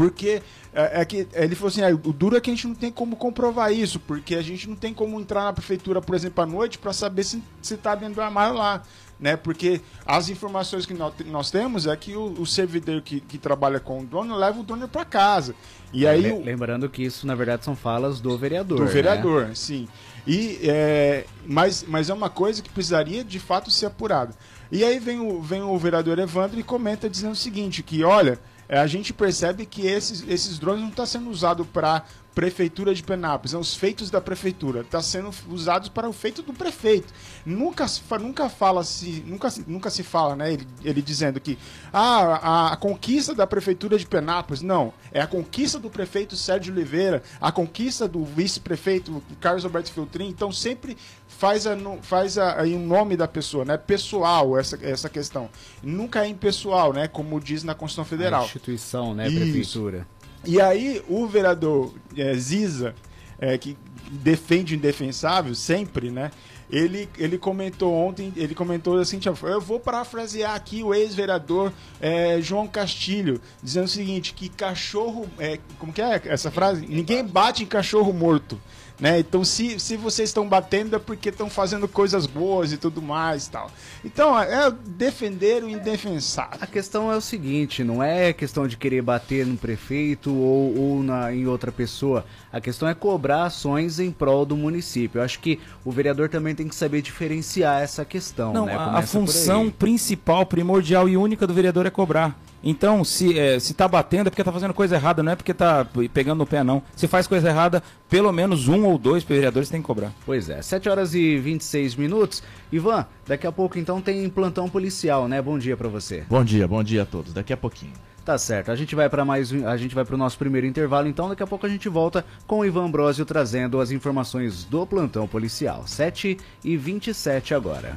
porque 0.01 0.41
é, 0.73 1.03
é, 1.03 1.05
que 1.05 1.29
ele 1.35 1.55
falou 1.55 1.69
assim, 1.69 1.83
ah, 1.83 1.91
o 1.91 2.13
duro 2.13 2.35
é 2.35 2.41
que 2.41 2.51
a 2.51 2.55
gente 2.55 2.67
não 2.67 2.75
tem 2.75 2.91
como 2.91 3.17
comprovar 3.17 3.71
isso, 3.71 4.01
porque 4.01 4.35
a 4.35 4.41
gente 4.41 4.67
não 4.67 4.75
tem 4.75 4.95
como 4.95 5.21
entrar 5.21 5.45
na 5.45 5.53
prefeitura, 5.53 6.01
por 6.01 6.15
exemplo, 6.15 6.43
à 6.43 6.47
noite 6.47 6.79
para 6.79 6.95
saber 6.95 7.23
se 7.23 7.43
está 7.61 7.95
dentro 7.95 8.15
do 8.15 8.23
armário 8.23 8.57
lá 8.57 8.83
né? 9.21 9.37
Porque 9.37 9.81
as 10.07 10.31
informações 10.31 10.87
que 10.87 10.95
nós, 10.95 11.13
nós 11.27 11.51
temos 11.51 11.87
é 11.87 11.95
que 11.95 12.17
o, 12.17 12.33
o 12.41 12.47
servidor 12.47 13.03
que, 13.03 13.21
que, 13.21 13.37
trabalha 13.37 13.79
com 13.79 14.01
o 14.01 14.05
drone 14.07 14.33
leva 14.33 14.59
o 14.59 14.63
drone 14.63 14.89
para 14.89 15.05
casa. 15.05 15.55
E 15.93 16.07
aí, 16.07 16.33
Lembrando 16.43 16.89
que 16.89 17.03
isso, 17.03 17.27
na 17.27 17.35
verdade, 17.35 17.65
são 17.65 17.77
falas 17.77 18.19
do 18.21 18.39
vereador. 18.39 18.79
Do 18.79 18.85
né? 18.85 18.91
vereador, 18.91 19.51
sim. 19.55 19.87
E, 20.27 20.59
é, 20.63 21.27
mas, 21.47 21.85
mas 21.87 22.09
é 22.09 22.15
uma 22.15 22.31
coisa 22.31 22.63
que 22.63 22.71
precisaria 22.71 23.23
de 23.23 23.39
fato 23.39 23.71
ser 23.71 23.87
apurada. 23.87 24.35
E 24.73 24.83
aí 24.83 24.99
vem 24.99 25.21
o, 25.21 25.43
vem 25.43 25.61
o 25.63 25.77
vereador 25.77 26.19
Evandro 26.19 26.59
e 26.59 26.63
comenta 26.63 27.11
dizendo 27.11 27.33
o 27.33 27.37
seguinte, 27.37 27.83
que 27.83 28.03
olha, 28.05 28.39
a 28.79 28.87
gente 28.87 29.13
percebe 29.13 29.67
que 29.67 29.87
esses, 29.87 30.25
esses 30.29 30.59
drones 30.59 30.83
não 30.83 30.91
estão 30.91 31.05
tá 31.05 31.11
sendo 31.11 31.29
usados 31.29 31.67
para 31.67 32.05
Prefeitura 32.35 32.95
de 32.95 33.03
Penápolis, 33.03 33.51
são 33.51 33.61
os 33.61 33.75
feitos 33.75 34.11
da 34.11 34.21
prefeitura, 34.21 34.81
está 34.81 35.03
sendo 35.03 35.31
usados 35.49 35.89
para 35.89 36.09
o 36.09 36.13
feito 36.13 36.43
do 36.43 36.53
prefeito. 36.53 37.13
Nunca, 37.45 37.87
nunca 38.21 38.49
fala 38.49 38.85
se, 38.85 39.25
nunca, 39.27 39.49
nunca 39.67 39.91
se 39.91 40.03
fala, 40.03 40.37
né? 40.37 40.53
Ele, 40.53 40.67
ele 40.85 41.03
dizendo 41.03 41.41
que 41.41 41.59
ah, 41.93 42.21
a, 42.43 42.73
a, 42.73 42.77
conquista 42.77 43.35
da 43.35 43.47
prefeitura 43.47 43.99
de 43.99 44.07
Penápolis, 44.07 44.63
não, 44.63 44.93
é 45.13 45.21
a 45.21 45.27
conquista 45.27 45.79
do 45.79 45.91
prefeito 45.91 46.37
Sérgio 46.37 46.73
Oliveira, 46.73 47.23
a 47.41 47.51
conquista 47.51 48.07
do 48.07 48.25
vice-prefeito 48.25 49.23
Carlos 49.41 49.65
Alberto 49.65 49.93
Filtrin, 49.93 50.29
então 50.29 50.53
sempre 50.53 50.97
faz 51.27 51.67
a, 51.67 51.77
faz 52.03 52.39
a, 52.39 52.61
aí 52.61 52.75
o 52.75 52.79
nome 52.79 53.17
da 53.17 53.27
pessoa, 53.27 53.65
né? 53.65 53.77
Pessoal 53.77 54.57
essa, 54.57 54.79
essa 54.83 55.09
questão. 55.09 55.49
Nunca 55.83 56.25
é 56.25 56.29
impessoal, 56.29 56.93
né? 56.93 57.09
Como 57.09 57.41
diz 57.41 57.65
na 57.65 57.75
Constituição 57.75 58.05
Federal. 58.05 58.43
A 58.43 58.45
instituição, 58.45 59.15
né? 59.15 59.29
Isso. 59.29 60.20
E 60.45 60.61
aí 60.61 61.03
o 61.09 61.27
vereador 61.27 61.93
é, 62.17 62.35
Ziza, 62.35 62.95
é, 63.39 63.57
que 63.59 63.77
defende 64.11 64.75
o 64.75 64.77
indefensável 64.77 65.55
sempre, 65.55 66.11
né? 66.11 66.31
Ele, 66.71 67.09
ele 67.19 67.37
comentou 67.37 67.93
ontem, 67.93 68.33
ele 68.37 68.55
comentou 68.55 68.99
assim, 68.99 69.19
eu 69.43 69.61
vou 69.61 69.81
parafrasear 69.81 70.55
aqui 70.55 70.83
o 70.83 70.95
ex-vereador 70.95 71.73
é, 72.01 72.41
João 72.41 72.67
Castilho, 72.69 73.41
dizendo 73.63 73.87
o 73.87 73.89
seguinte, 73.89 74.33
que 74.33 74.49
cachorro, 74.49 75.29
é, 75.39 75.59
como 75.79 75.93
que 75.93 76.01
é 76.01 76.21
essa 76.27 76.51
frase? 76.51 76.87
Ninguém 76.87 77.25
bate 77.25 77.63
em 77.63 77.67
cachorro 77.67 78.13
morto. 78.13 78.61
Né? 79.01 79.19
Então, 79.21 79.43
se, 79.43 79.81
se 79.81 79.97
vocês 79.97 80.29
estão 80.29 80.47
batendo 80.47 80.95
é 80.95 80.99
porque 80.99 81.31
estão 81.31 81.49
fazendo 81.49 81.89
coisas 81.89 82.27
boas 82.27 82.71
e 82.71 82.77
tudo 82.77 83.01
mais 83.01 83.47
e 83.47 83.51
tal. 83.51 83.71
Então, 84.05 84.39
é 84.39 84.71
defender 84.71 85.65
o 85.65 85.71
indefensável. 85.71 86.59
A 86.61 86.67
questão 86.67 87.11
é 87.11 87.17
o 87.17 87.21
seguinte, 87.21 87.83
não 87.83 88.03
é 88.03 88.35
questão 88.35 88.69
de 88.69 88.77
querer 88.77 89.01
bater 89.01 89.47
no 89.47 89.57
prefeito 89.57 90.31
ou, 90.31 90.79
ou 90.79 91.03
na, 91.03 91.33
em 91.33 91.47
outra 91.47 91.73
pessoa. 91.73 92.27
A 92.53 92.61
questão 92.61 92.87
é 92.87 92.95
cobrar 92.95 93.45
ações 93.45 93.99
em 93.99 94.11
prol 94.11 94.45
do 94.45 94.55
município. 94.55 95.19
Eu 95.19 95.25
acho 95.25 95.41
que 95.41 95.59
o 95.83 95.91
vereador 95.91 96.29
também 96.29 96.55
tem 96.61 96.69
que 96.69 96.75
saber 96.75 97.01
diferenciar 97.01 97.81
essa 97.81 98.05
questão. 98.05 98.53
Não, 98.53 98.67
né? 98.67 98.75
a, 98.77 98.99
a 98.99 99.03
função 99.03 99.71
principal, 99.71 100.45
primordial 100.45 101.09
e 101.09 101.17
única 101.17 101.47
do 101.47 101.55
vereador 101.55 101.87
é 101.87 101.91
cobrar. 101.91 102.39
Então, 102.63 103.03
se 103.05 103.39
é, 103.39 103.59
se 103.59 103.73
tá 103.75 103.89
batendo 103.89 104.27
é 104.27 104.31
porque 104.31 104.45
tá 104.45 104.53
fazendo 104.53 104.75
coisa 104.75 104.97
errada, 104.97 105.23
não 105.23 105.33
é 105.33 105.37
porque 105.37 105.55
tá 105.55 105.87
pegando 106.13 106.39
no 106.39 106.47
pé, 106.47 106.63
não. 106.63 106.83
Se 106.95 107.09
faz 107.09 107.27
coisa 107.27 107.49
errada, 107.49 107.83
pelo 108.09 108.33
menos 108.33 108.69
um 108.69 108.85
ou 108.85 108.99
dois 108.99 109.25
vereadores 109.25 109.69
tem 109.69 109.81
que 109.81 109.87
cobrar. 109.87 110.13
Pois 110.27 110.49
é, 110.51 110.61
7 110.61 110.89
horas 110.89 111.15
e 111.15 111.39
26 111.39 111.97
minutos. 111.97 112.43
Ivan, 112.71 113.07
daqui 113.27 113.47
a 113.47 113.53
pouco 113.53 113.79
então 113.79 114.01
tem 114.01 114.29
plantão 114.29 114.69
policial, 114.69 115.27
né? 115.27 115.41
Bom 115.41 115.59
dia 115.59 115.77
para 115.77 115.89
você. 115.89 116.25
Bom 116.29 116.45
dia, 116.45 116.69
bom 116.69 116.83
dia 116.83 117.03
a 117.03 117.07
todos. 117.07 117.33
Daqui 117.33 117.53
a 117.53 117.57
pouquinho. 117.57 117.93
Tá 118.25 118.37
certo. 118.37 118.71
A 118.71 118.77
gente 118.77 118.95
vai 118.95 119.09
para 119.09 119.25
mais 119.25 119.53
a 119.65 119.77
gente 119.77 119.95
vai 119.95 120.05
para 120.05 120.15
o 120.15 120.19
nosso 120.19 120.39
primeiro 120.39 120.67
intervalo, 120.67 121.09
então 121.09 121.29
daqui 121.29 121.43
a 121.43 121.47
pouco 121.47 121.67
a 121.67 121.69
gente 121.69 121.89
volta 121.89 122.25
com 122.47 122.61
o 122.61 122.65
Ivan 122.65 122.91
Brosio 122.91 123.25
trazendo 123.25 123.81
as 123.81 123.91
informações 123.91 124.65
do 124.65 124.87
plantão 124.87 125.27
policial. 125.27 125.87
7 125.87 126.37
e 126.63 126.77
27 126.77 127.55
agora. 127.55 127.97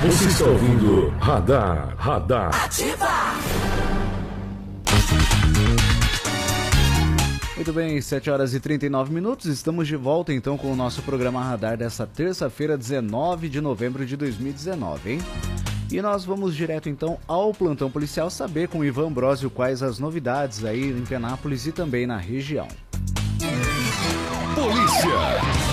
Você 0.00 0.26
está 0.26 0.44
ouvindo 0.44 1.08
Radar, 1.18 1.96
Radar. 1.98 2.64
Ativa! 2.64 3.08
Muito 7.56 7.72
bem, 7.72 8.00
7 8.00 8.30
horas 8.30 8.54
e 8.54 8.60
39 8.60 9.12
minutos. 9.12 9.46
Estamos 9.46 9.88
de 9.88 9.96
volta 9.96 10.32
então 10.32 10.56
com 10.56 10.72
o 10.72 10.76
nosso 10.76 11.02
programa 11.02 11.42
Radar 11.42 11.76
dessa 11.76 12.06
terça-feira, 12.06 12.78
19 12.78 13.48
de 13.48 13.60
novembro 13.60 14.06
de 14.06 14.16
2019, 14.16 15.14
hein? 15.14 15.18
E 15.90 16.00
nós 16.00 16.24
vamos 16.24 16.54
direto 16.54 16.88
então 16.88 17.18
ao 17.26 17.52
plantão 17.52 17.90
policial 17.90 18.30
saber 18.30 18.68
com 18.68 18.78
o 18.78 18.84
Ivan 18.84 19.10
Brosio 19.10 19.50
quais 19.50 19.82
as 19.82 19.98
novidades 19.98 20.64
aí 20.64 20.90
em 20.90 21.04
Penápolis 21.04 21.66
e 21.66 21.72
também 21.72 22.06
na 22.06 22.18
região. 22.18 22.68
Polícia! 24.54 25.67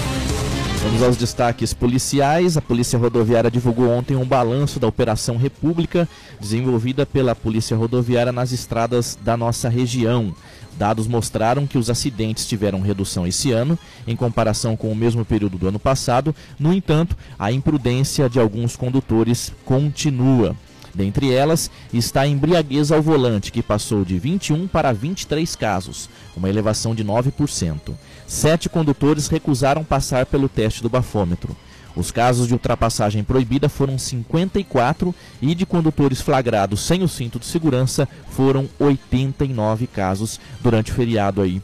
Vamos 0.85 1.01
aos 1.01 1.17
destaques 1.17 1.73
policiais. 1.73 2.57
A 2.57 2.61
Polícia 2.61 2.97
Rodoviária 2.99 3.49
divulgou 3.49 3.89
ontem 3.89 4.15
um 4.15 4.23
balanço 4.23 4.79
da 4.79 4.85
Operação 4.85 5.35
República, 5.35 6.07
desenvolvida 6.39 7.07
pela 7.07 7.33
Polícia 7.33 7.75
Rodoviária 7.75 8.31
nas 8.31 8.51
estradas 8.51 9.17
da 9.19 9.35
nossa 9.35 9.67
região. 9.67 10.33
Dados 10.77 11.07
mostraram 11.07 11.65
que 11.65 11.79
os 11.79 11.89
acidentes 11.89 12.45
tiveram 12.45 12.81
redução 12.81 13.25
esse 13.25 13.51
ano, 13.51 13.79
em 14.05 14.15
comparação 14.15 14.77
com 14.77 14.91
o 14.91 14.95
mesmo 14.95 15.25
período 15.25 15.57
do 15.57 15.67
ano 15.67 15.79
passado. 15.79 16.35
No 16.59 16.71
entanto, 16.71 17.17
a 17.37 17.51
imprudência 17.51 18.29
de 18.29 18.39
alguns 18.39 18.75
condutores 18.75 19.51
continua. 19.65 20.55
Dentre 20.93 21.33
elas 21.33 21.69
está 21.91 22.21
a 22.21 22.27
embriaguez 22.27 22.89
ao 22.89 23.01
volante, 23.01 23.51
que 23.51 23.61
passou 23.61 24.05
de 24.05 24.17
21 24.17 24.67
para 24.67 24.93
23 24.93 25.53
casos, 25.55 26.09
uma 26.37 26.47
elevação 26.47 26.95
de 26.95 27.03
9%. 27.03 27.93
Sete 28.27 28.67
condutores 28.69 29.27
recusaram 29.27 29.83
passar 29.83 30.25
pelo 30.25 30.49
teste 30.49 30.81
do 30.81 30.89
bafômetro. 30.89 31.55
Os 31.95 32.11
casos 32.11 32.47
de 32.47 32.53
ultrapassagem 32.53 33.23
proibida 33.23 33.69
foram 33.69 33.97
54 33.97 35.15
e 35.41 35.55
de 35.55 35.65
condutores 35.65 36.19
flagrados 36.19 36.81
sem 36.81 37.03
o 37.03 37.07
cinto 37.07 37.39
de 37.39 37.45
segurança 37.45 38.07
foram 38.31 38.67
89 38.77 39.87
casos 39.87 40.39
durante 40.61 40.91
o 40.91 40.93
feriado 40.93 41.41
aí 41.41 41.61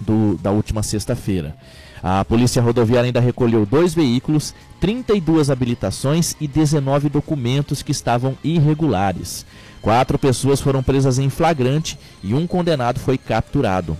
do, 0.00 0.36
da 0.42 0.50
última 0.50 0.82
sexta-feira. 0.82 1.54
A 2.02 2.24
Polícia 2.24 2.62
Rodoviária 2.62 3.06
ainda 3.06 3.20
recolheu 3.20 3.66
dois 3.66 3.94
veículos, 3.94 4.54
32 4.80 5.50
habilitações 5.50 6.34
e 6.40 6.48
19 6.48 7.10
documentos 7.10 7.82
que 7.82 7.92
estavam 7.92 8.36
irregulares. 8.42 9.44
Quatro 9.82 10.18
pessoas 10.18 10.60
foram 10.60 10.82
presas 10.82 11.18
em 11.18 11.28
flagrante 11.28 11.98
e 12.22 12.34
um 12.34 12.46
condenado 12.46 12.98
foi 12.98 13.18
capturado. 13.18 13.96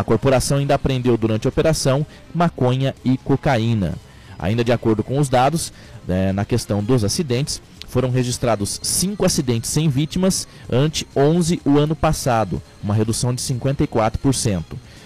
A 0.00 0.02
corporação 0.02 0.56
ainda 0.56 0.74
apreendeu 0.74 1.18
durante 1.18 1.46
a 1.46 1.50
operação 1.50 2.06
maconha 2.34 2.94
e 3.04 3.18
cocaína. 3.18 3.94
Ainda 4.38 4.64
de 4.64 4.72
acordo 4.72 5.04
com 5.04 5.18
os 5.18 5.28
dados, 5.28 5.70
né, 6.08 6.32
na 6.32 6.46
questão 6.46 6.82
dos 6.82 7.04
acidentes, 7.04 7.60
foram 7.88 8.08
registrados 8.10 8.80
5 8.82 9.22
acidentes 9.26 9.68
sem 9.68 9.90
vítimas, 9.90 10.48
ante 10.70 11.06
11 11.14 11.60
o 11.66 11.76
ano 11.76 11.94
passado, 11.94 12.62
uma 12.82 12.94
redução 12.94 13.34
de 13.34 13.42
54%. 13.42 14.64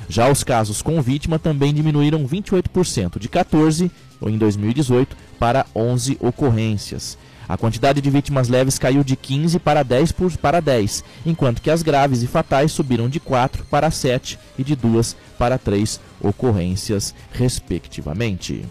Já 0.08 0.30
os 0.30 0.44
casos 0.44 0.82
com 0.82 1.02
vítima 1.02 1.36
também 1.36 1.74
diminuíram 1.74 2.24
28%, 2.24 3.18
de 3.18 3.28
14 3.28 3.90
em 4.22 4.38
2018 4.38 5.16
para 5.36 5.66
11 5.74 6.16
ocorrências. 6.20 7.18
A 7.48 7.56
quantidade 7.56 8.00
de 8.00 8.10
vítimas 8.10 8.48
leves 8.48 8.78
caiu 8.78 9.04
de 9.04 9.14
15 9.14 9.58
para 9.58 9.82
10, 9.82 10.12
por, 10.12 10.36
para 10.38 10.60
10, 10.60 11.04
enquanto 11.24 11.62
que 11.62 11.70
as 11.70 11.82
graves 11.82 12.22
e 12.22 12.26
fatais 12.26 12.72
subiram 12.72 13.08
de 13.08 13.20
4 13.20 13.64
para 13.70 13.90
7 13.90 14.38
e 14.58 14.64
de 14.64 14.74
2 14.74 15.16
para 15.38 15.56
3 15.56 16.00
ocorrências, 16.20 17.14
respectivamente. 17.32 18.64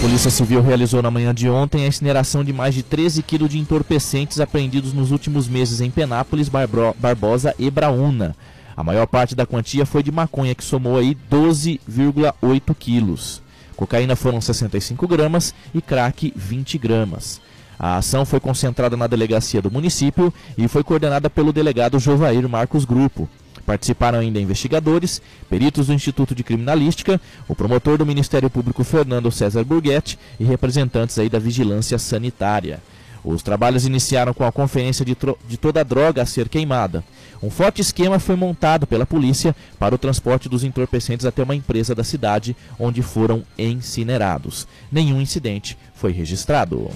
Polícia 0.00 0.30
Civil 0.30 0.60
realizou 0.62 1.00
na 1.00 1.12
manhã 1.12 1.32
de 1.32 1.48
ontem 1.48 1.84
a 1.84 1.86
incineração 1.86 2.42
de 2.42 2.52
mais 2.52 2.74
de 2.74 2.82
13 2.82 3.22
quilos 3.22 3.50
de 3.50 3.58
entorpecentes 3.58 4.40
apreendidos 4.40 4.92
nos 4.92 5.12
últimos 5.12 5.46
meses 5.46 5.80
em 5.80 5.90
Penápolis, 5.90 6.48
Barbro, 6.48 6.96
Barbosa 6.98 7.54
e 7.56 7.70
Braúna. 7.70 8.34
A 8.76 8.82
maior 8.82 9.06
parte 9.06 9.36
da 9.36 9.46
quantia 9.46 9.86
foi 9.86 10.02
de 10.02 10.10
maconha, 10.10 10.54
que 10.54 10.64
somou 10.64 10.98
aí 10.98 11.16
12,8 11.30 12.74
quilos. 12.76 13.42
Cocaína 13.76 14.16
foram 14.16 14.40
65 14.40 15.06
gramas 15.08 15.54
e 15.74 15.80
crack 15.80 16.32
20 16.34 16.78
gramas. 16.78 17.40
A 17.78 17.96
ação 17.96 18.24
foi 18.24 18.38
concentrada 18.38 18.96
na 18.96 19.06
delegacia 19.06 19.60
do 19.60 19.70
município 19.70 20.32
e 20.56 20.68
foi 20.68 20.84
coordenada 20.84 21.28
pelo 21.28 21.52
delegado 21.52 21.98
Jovair 21.98 22.48
Marcos 22.48 22.84
Grupo. 22.84 23.28
Participaram 23.66 24.18
ainda 24.18 24.40
investigadores, 24.40 25.22
peritos 25.48 25.86
do 25.86 25.92
Instituto 25.92 26.34
de 26.34 26.42
Criminalística, 26.42 27.20
o 27.48 27.54
promotor 27.54 27.98
do 27.98 28.06
Ministério 28.06 28.50
Público 28.50 28.82
Fernando 28.82 29.30
César 29.30 29.64
Burguetti 29.64 30.18
e 30.38 30.44
representantes 30.44 31.18
aí 31.18 31.28
da 31.28 31.38
Vigilância 31.38 31.98
Sanitária. 31.98 32.80
Os 33.24 33.42
trabalhos 33.42 33.86
iniciaram 33.86 34.34
com 34.34 34.44
a 34.44 34.50
conferência 34.50 35.04
de, 35.04 35.16
de, 35.48 35.56
toda 35.56 35.80
a 35.80 35.84
droga 35.84 36.22
a 36.22 36.26
ser 36.26 36.48
queimada. 36.48 37.04
Um 37.40 37.50
forte 37.50 37.80
esquema 37.80 38.18
foi 38.18 38.34
montado 38.34 38.86
pela 38.86 39.06
polícia 39.06 39.54
para 39.78 39.94
o 39.94 39.98
transporte 39.98 40.48
dos 40.48 40.64
entorpecentes 40.64 41.24
até 41.24 41.42
uma 41.42 41.54
empresa 41.54 41.94
da 41.94 42.02
cidade, 42.02 42.56
onde 42.78 43.00
foram 43.00 43.44
incinerados. 43.56 44.66
Nenhum 44.90 45.20
incidente 45.20 45.78
foi 45.94 46.10
registrado. 46.12 46.90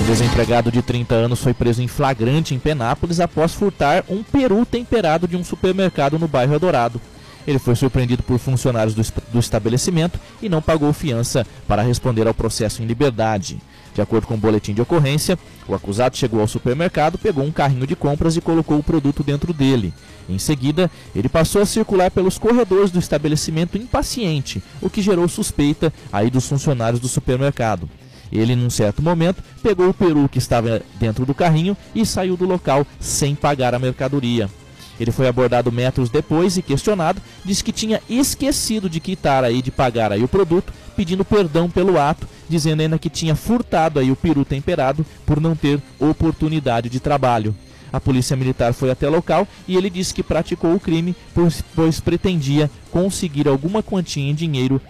Um 0.00 0.06
desempregado 0.06 0.70
de 0.70 0.82
30 0.82 1.14
anos 1.14 1.40
foi 1.40 1.54
preso 1.54 1.80
em 1.80 1.88
flagrante 1.88 2.54
em 2.54 2.58
Penápolis 2.58 3.20
após 3.20 3.54
furtar 3.54 4.04
um 4.08 4.22
peru 4.22 4.66
temperado 4.66 5.28
de 5.28 5.36
um 5.36 5.44
supermercado 5.44 6.18
no 6.18 6.28
bairro 6.28 6.54
Adorado. 6.54 7.00
Ele 7.46 7.58
foi 7.58 7.74
surpreendido 7.74 8.22
por 8.22 8.38
funcionários 8.38 8.94
do, 8.94 9.02
do 9.32 9.38
estabelecimento 9.38 10.18
e 10.42 10.48
não 10.48 10.62
pagou 10.62 10.92
fiança 10.92 11.46
para 11.68 11.82
responder 11.82 12.26
ao 12.26 12.34
processo 12.34 12.82
em 12.82 12.86
liberdade. 12.86 13.58
De 13.94 14.00
acordo 14.00 14.26
com 14.26 14.34
o 14.34 14.38
boletim 14.38 14.74
de 14.74 14.82
ocorrência, 14.82 15.38
o 15.68 15.74
acusado 15.74 16.16
chegou 16.16 16.40
ao 16.40 16.48
supermercado, 16.48 17.16
pegou 17.16 17.44
um 17.44 17.52
carrinho 17.52 17.86
de 17.86 17.94
compras 17.94 18.36
e 18.36 18.40
colocou 18.40 18.76
o 18.78 18.82
produto 18.82 19.22
dentro 19.22 19.52
dele. 19.52 19.94
Em 20.28 20.38
seguida, 20.38 20.90
ele 21.14 21.28
passou 21.28 21.62
a 21.62 21.66
circular 21.66 22.10
pelos 22.10 22.36
corredores 22.36 22.90
do 22.90 22.98
estabelecimento 22.98 23.78
impaciente, 23.78 24.62
o 24.82 24.90
que 24.90 25.00
gerou 25.00 25.28
suspeita 25.28 25.92
aí 26.12 26.28
dos 26.28 26.48
funcionários 26.48 27.00
do 27.00 27.06
supermercado. 27.06 27.88
Ele, 28.32 28.56
num 28.56 28.70
certo 28.70 29.00
momento, 29.00 29.44
pegou 29.62 29.88
o 29.88 29.94
peru 29.94 30.28
que 30.28 30.38
estava 30.38 30.82
dentro 30.98 31.24
do 31.24 31.34
carrinho 31.34 31.76
e 31.94 32.04
saiu 32.04 32.36
do 32.36 32.46
local 32.46 32.84
sem 32.98 33.34
pagar 33.34 33.74
a 33.74 33.78
mercadoria. 33.78 34.50
Ele 34.98 35.12
foi 35.12 35.28
abordado 35.28 35.72
metros 35.72 36.08
depois 36.08 36.56
e 36.56 36.62
questionado, 36.62 37.20
disse 37.44 37.64
que 37.64 37.72
tinha 37.72 38.00
esquecido 38.08 38.88
de 38.88 39.00
quitar 39.00 39.44
aí, 39.44 39.60
de 39.60 39.70
pagar 39.70 40.12
aí 40.12 40.22
o 40.22 40.28
produto, 40.28 40.72
pedindo 40.96 41.24
perdão 41.24 41.68
pelo 41.68 41.98
ato, 41.98 42.28
dizendo 42.48 42.80
ainda 42.80 42.98
que 42.98 43.08
tinha 43.08 43.34
furtado 43.34 43.98
aí 43.98 44.10
o 44.10 44.16
peru 44.16 44.44
temperado 44.44 45.04
por 45.24 45.40
não 45.40 45.54
ter 45.54 45.80
oportunidade 45.98 46.88
de 46.88 47.00
trabalho. 47.00 47.54
A 47.92 48.00
polícia 48.00 48.36
militar 48.36 48.72
foi 48.72 48.90
até 48.90 49.08
o 49.08 49.12
local 49.12 49.46
e 49.68 49.76
ele 49.76 49.88
disse 49.88 50.12
que 50.12 50.22
praticou 50.22 50.74
o 50.74 50.80
crime, 50.80 51.14
pois, 51.32 51.62
pois 51.74 52.00
pretendia 52.00 52.68
conseguir 52.90 53.46
alguma 53.46 53.82
quantia 53.82 54.28
em 54.28 54.34
dinheiro 54.34 54.80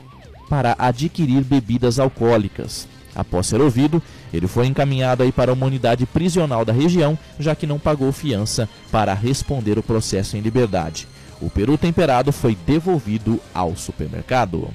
para 0.49 0.75
adquirir 0.79 1.45
bebidas 1.45 1.99
alcoólicas. 1.99 2.89
Após 3.15 3.47
ser 3.47 3.61
ouvido, 3.61 4.03
ele 4.33 4.49
foi 4.49 4.67
encaminhado 4.67 5.23
aí 5.23 5.31
para 5.31 5.53
uma 5.53 5.67
unidade 5.67 6.05
prisional 6.07 6.65
da 6.65 6.73
região, 6.73 7.17
já 7.39 7.55
que 7.55 7.67
não 7.67 7.79
pagou 7.79 8.11
fiança 8.11 8.69
para 8.91 9.15
responder 9.15 9.79
o 9.79 9.83
processo 9.83 10.37
em 10.37 10.41
liberdade. 10.41 11.07
O 11.41 11.51
peru 11.51 11.77
temperado 11.77 12.33
foi 12.33 12.57
devolvido 12.67 13.39
ao 13.53 13.77
supermercado. 13.77 14.69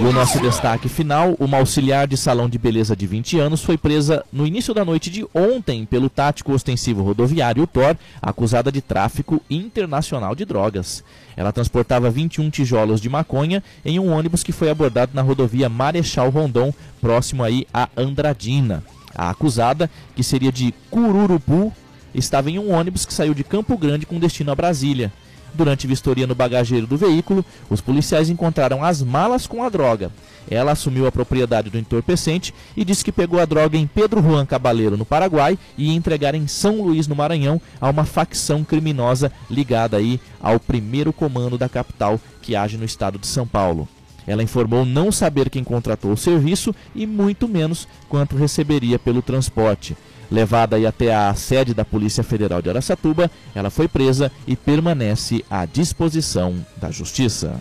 E 0.00 0.02
o 0.02 0.12
nosso 0.14 0.40
destaque 0.40 0.88
final, 0.88 1.36
uma 1.38 1.58
auxiliar 1.58 2.08
de 2.08 2.16
salão 2.16 2.48
de 2.48 2.56
beleza 2.56 2.96
de 2.96 3.06
20 3.06 3.38
anos 3.38 3.62
foi 3.62 3.76
presa 3.76 4.24
no 4.32 4.46
início 4.46 4.72
da 4.72 4.82
noite 4.82 5.10
de 5.10 5.26
ontem 5.34 5.84
pelo 5.84 6.08
tático 6.08 6.54
ostensivo 6.54 7.02
rodoviário 7.02 7.66
TOR, 7.66 7.94
acusada 8.22 8.72
de 8.72 8.80
tráfico 8.80 9.42
internacional 9.50 10.34
de 10.34 10.46
drogas. 10.46 11.04
Ela 11.36 11.52
transportava 11.52 12.08
21 12.08 12.48
tijolos 12.48 12.98
de 12.98 13.10
maconha 13.10 13.62
em 13.84 13.98
um 13.98 14.10
ônibus 14.10 14.42
que 14.42 14.52
foi 14.52 14.70
abordado 14.70 15.12
na 15.14 15.20
rodovia 15.20 15.68
Marechal 15.68 16.30
Rondon, 16.30 16.72
próximo 16.98 17.44
aí 17.44 17.66
a 17.72 17.86
Andradina. 17.94 18.82
A 19.14 19.28
acusada, 19.28 19.90
que 20.16 20.22
seria 20.22 20.50
de 20.50 20.72
Cururupu, 20.90 21.74
estava 22.14 22.50
em 22.50 22.58
um 22.58 22.72
ônibus 22.72 23.04
que 23.04 23.12
saiu 23.12 23.34
de 23.34 23.44
Campo 23.44 23.76
Grande 23.76 24.06
com 24.06 24.18
destino 24.18 24.50
a 24.50 24.54
Brasília. 24.54 25.12
Durante 25.54 25.86
vistoria 25.86 26.26
no 26.26 26.34
bagageiro 26.34 26.86
do 26.86 26.96
veículo, 26.96 27.44
os 27.68 27.80
policiais 27.80 28.30
encontraram 28.30 28.84
as 28.84 29.02
malas 29.02 29.46
com 29.46 29.62
a 29.62 29.68
droga. 29.68 30.10
Ela 30.48 30.72
assumiu 30.72 31.06
a 31.06 31.12
propriedade 31.12 31.70
do 31.70 31.78
entorpecente 31.78 32.54
e 32.76 32.84
disse 32.84 33.04
que 33.04 33.12
pegou 33.12 33.40
a 33.40 33.44
droga 33.44 33.76
em 33.76 33.86
Pedro 33.86 34.22
Juan 34.22 34.46
Cabaleiro, 34.46 34.96
no 34.96 35.04
Paraguai, 35.04 35.58
e 35.76 35.88
ia 35.88 35.94
entregar 35.94 36.34
em 36.34 36.46
São 36.46 36.82
Luís, 36.82 37.06
no 37.06 37.16
Maranhão, 37.16 37.60
a 37.80 37.90
uma 37.90 38.04
facção 38.04 38.64
criminosa 38.64 39.30
ligada 39.50 39.96
aí 39.96 40.20
ao 40.40 40.58
primeiro 40.58 41.12
comando 41.12 41.58
da 41.58 41.68
capital 41.68 42.20
que 42.40 42.56
age 42.56 42.76
no 42.76 42.84
estado 42.84 43.18
de 43.18 43.26
São 43.26 43.46
Paulo. 43.46 43.88
Ela 44.26 44.42
informou 44.42 44.84
não 44.84 45.10
saber 45.10 45.50
quem 45.50 45.64
contratou 45.64 46.12
o 46.12 46.16
serviço 46.16 46.74
e 46.94 47.06
muito 47.06 47.48
menos 47.48 47.88
quanto 48.08 48.36
receberia 48.36 48.98
pelo 48.98 49.22
transporte. 49.22 49.96
Levada 50.30 50.76
aí 50.76 50.86
até 50.86 51.14
a 51.14 51.34
sede 51.34 51.74
da 51.74 51.84
Polícia 51.84 52.22
Federal 52.22 52.62
de 52.62 52.70
Aracatuba, 52.70 53.30
ela 53.54 53.70
foi 53.70 53.88
presa 53.88 54.30
e 54.46 54.54
permanece 54.54 55.44
à 55.50 55.64
disposição 55.64 56.64
da 56.76 56.90
Justiça. 56.90 57.60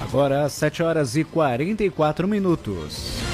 Agora, 0.00 0.48
7 0.48 0.82
horas 0.82 1.16
e 1.16 1.24
44 1.24 2.26
minutos. 2.26 3.24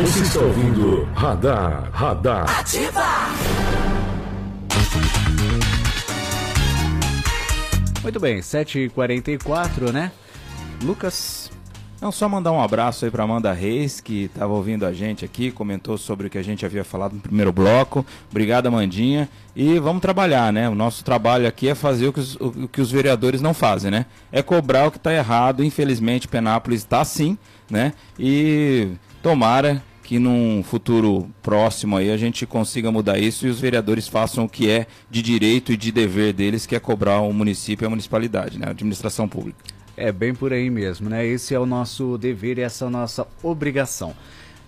Você 0.00 0.20
está 0.20 0.40
ouvindo 0.40 1.04
Radar, 1.14 1.90
Radar. 1.92 2.60
Ativa! 2.60 3.02
Muito 8.02 8.18
bem, 8.18 8.40
7h44, 8.40 9.92
né? 9.92 10.10
Lucas. 10.82 11.41
Não, 12.02 12.10
só 12.10 12.28
mandar 12.28 12.50
um 12.50 12.60
abraço 12.60 13.04
aí 13.04 13.12
para 13.12 13.22
Amanda 13.22 13.52
Reis, 13.52 14.00
que 14.00 14.24
estava 14.24 14.52
ouvindo 14.52 14.84
a 14.84 14.92
gente 14.92 15.24
aqui, 15.24 15.52
comentou 15.52 15.96
sobre 15.96 16.26
o 16.26 16.30
que 16.30 16.36
a 16.36 16.42
gente 16.42 16.66
havia 16.66 16.82
falado 16.82 17.12
no 17.12 17.20
primeiro 17.20 17.52
bloco. 17.52 18.04
Obrigado, 18.28 18.66
Amandinha. 18.66 19.28
E 19.54 19.78
vamos 19.78 20.02
trabalhar, 20.02 20.52
né? 20.52 20.68
O 20.68 20.74
nosso 20.74 21.04
trabalho 21.04 21.46
aqui 21.46 21.68
é 21.68 21.76
fazer 21.76 22.08
o 22.08 22.12
que 22.12 22.18
os, 22.18 22.34
o 22.34 22.66
que 22.66 22.80
os 22.80 22.90
vereadores 22.90 23.40
não 23.40 23.54
fazem, 23.54 23.88
né? 23.88 24.06
É 24.32 24.42
cobrar 24.42 24.88
o 24.88 24.90
que 24.90 24.96
está 24.96 25.14
errado. 25.14 25.62
Infelizmente, 25.62 26.26
Penápolis 26.26 26.80
está 26.80 27.02
assim, 27.02 27.38
né? 27.70 27.92
E 28.18 28.88
tomara 29.22 29.80
que 30.02 30.18
num 30.18 30.60
futuro 30.64 31.30
próximo 31.40 31.96
aí 31.96 32.10
a 32.10 32.16
gente 32.16 32.44
consiga 32.46 32.90
mudar 32.90 33.16
isso 33.16 33.46
e 33.46 33.48
os 33.48 33.60
vereadores 33.60 34.08
façam 34.08 34.46
o 34.46 34.48
que 34.48 34.68
é 34.68 34.88
de 35.08 35.22
direito 35.22 35.72
e 35.72 35.76
de 35.76 35.92
dever 35.92 36.32
deles, 36.32 36.66
que 36.66 36.74
é 36.74 36.80
cobrar 36.80 37.20
o 37.20 37.32
município 37.32 37.84
e 37.84 37.86
a 37.86 37.90
municipalidade, 37.90 38.58
né? 38.58 38.66
A 38.66 38.70
administração 38.70 39.28
pública. 39.28 39.71
É 39.96 40.10
bem 40.10 40.34
por 40.34 40.52
aí 40.52 40.70
mesmo, 40.70 41.08
né? 41.08 41.26
Esse 41.26 41.54
é 41.54 41.58
o 41.58 41.66
nosso 41.66 42.16
dever 42.16 42.58
e 42.58 42.62
essa 42.62 42.84
é 42.84 42.88
a 42.88 42.90
nossa 42.90 43.26
obrigação. 43.42 44.14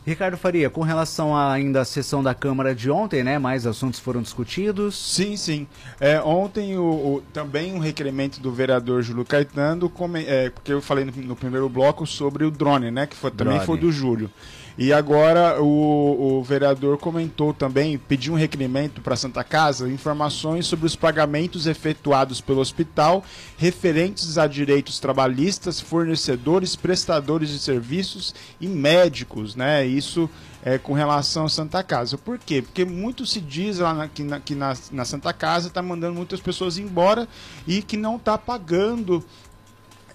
Ricardo 0.07 0.37
Faria, 0.37 0.69
com 0.69 0.83
relação 0.83 1.35
a, 1.35 1.51
ainda 1.51 1.81
à 1.81 1.85
sessão 1.85 2.23
da 2.23 2.35
Câmara 2.35 2.75
de 2.75 2.91
ontem, 2.91 3.25
né? 3.25 3.39
Mais 3.39 3.67
assuntos 3.67 3.99
foram 3.99 4.21
discutidos. 4.21 4.95
Sim, 4.95 5.35
sim. 5.35 5.67
É, 5.99 6.21
ontem 6.21 6.77
o, 6.77 6.83
o, 6.83 7.23
também 7.33 7.73
um 7.73 7.79
requerimento 7.79 8.39
do 8.39 8.53
vereador 8.53 9.03
Júlio 9.03 9.25
Caetano, 9.25 9.89
come, 9.89 10.25
é, 10.27 10.51
porque 10.51 10.75
eu 10.75 10.83
falei 10.83 11.07
no, 11.07 11.13
no, 11.23 11.35
primeiro 11.35 11.67
bloco 11.71 12.07
sobre 12.07 12.45
o 12.45 12.51
drone, 12.51 12.91
né? 12.91 13.07
Que 13.07 13.17
foi, 13.17 13.31
também 13.31 13.59
foi 13.61 13.79
do 13.79 13.91
Júlio. 13.91 14.31
E 14.77 14.93
agora 14.93 15.63
o, 15.63 16.39
o 16.39 16.43
vereador 16.43 16.99
comentou 16.99 17.55
também, 17.55 17.97
pediu 17.97 18.33
um 18.33 18.37
requerimento 18.37 19.01
para 19.01 19.15
a 19.15 19.17
Santa 19.17 19.45
Casa, 19.45 19.89
informações 19.89 20.67
sobre 20.67 20.87
os 20.87 20.97
pagamentos 20.97 21.67
efetuados 21.67 22.41
pelo 22.41 22.61
hospital 22.61 23.25
referentes 23.57 24.37
a 24.37 24.49
direitos 24.49 24.99
trabalhistas, 24.99 25.81
fornecedores, 25.81 26.75
prestadores 26.75 27.51
de 27.51 27.61
serviços 27.61 28.35
e 28.61 28.67
médicos, 28.67 29.55
né? 29.55 29.87
Isso 29.87 30.29
é, 30.65 30.79
com 30.79 30.95
relação 30.95 31.45
à 31.45 31.49
Santa 31.49 31.83
Casa. 31.83 32.17
Por 32.17 32.39
quê? 32.39 32.63
Porque 32.63 32.85
muito 32.85 33.27
se 33.27 33.41
diz 33.41 33.79
lá 33.79 33.93
na, 33.93 34.09
que, 34.09 34.25
na, 34.25 34.41
que 34.41 34.55
na, 34.55 34.75
na 34.91 35.05
Santa 35.05 35.33
Casa 35.33 35.69
está 35.69 35.83
mandando 35.83 36.15
muitas 36.15 36.41
pessoas 36.41 36.79
embora 36.79 37.29
e 37.67 37.83
que 37.83 37.97
não 37.97 38.17
está 38.17 38.39
pagando 38.39 39.23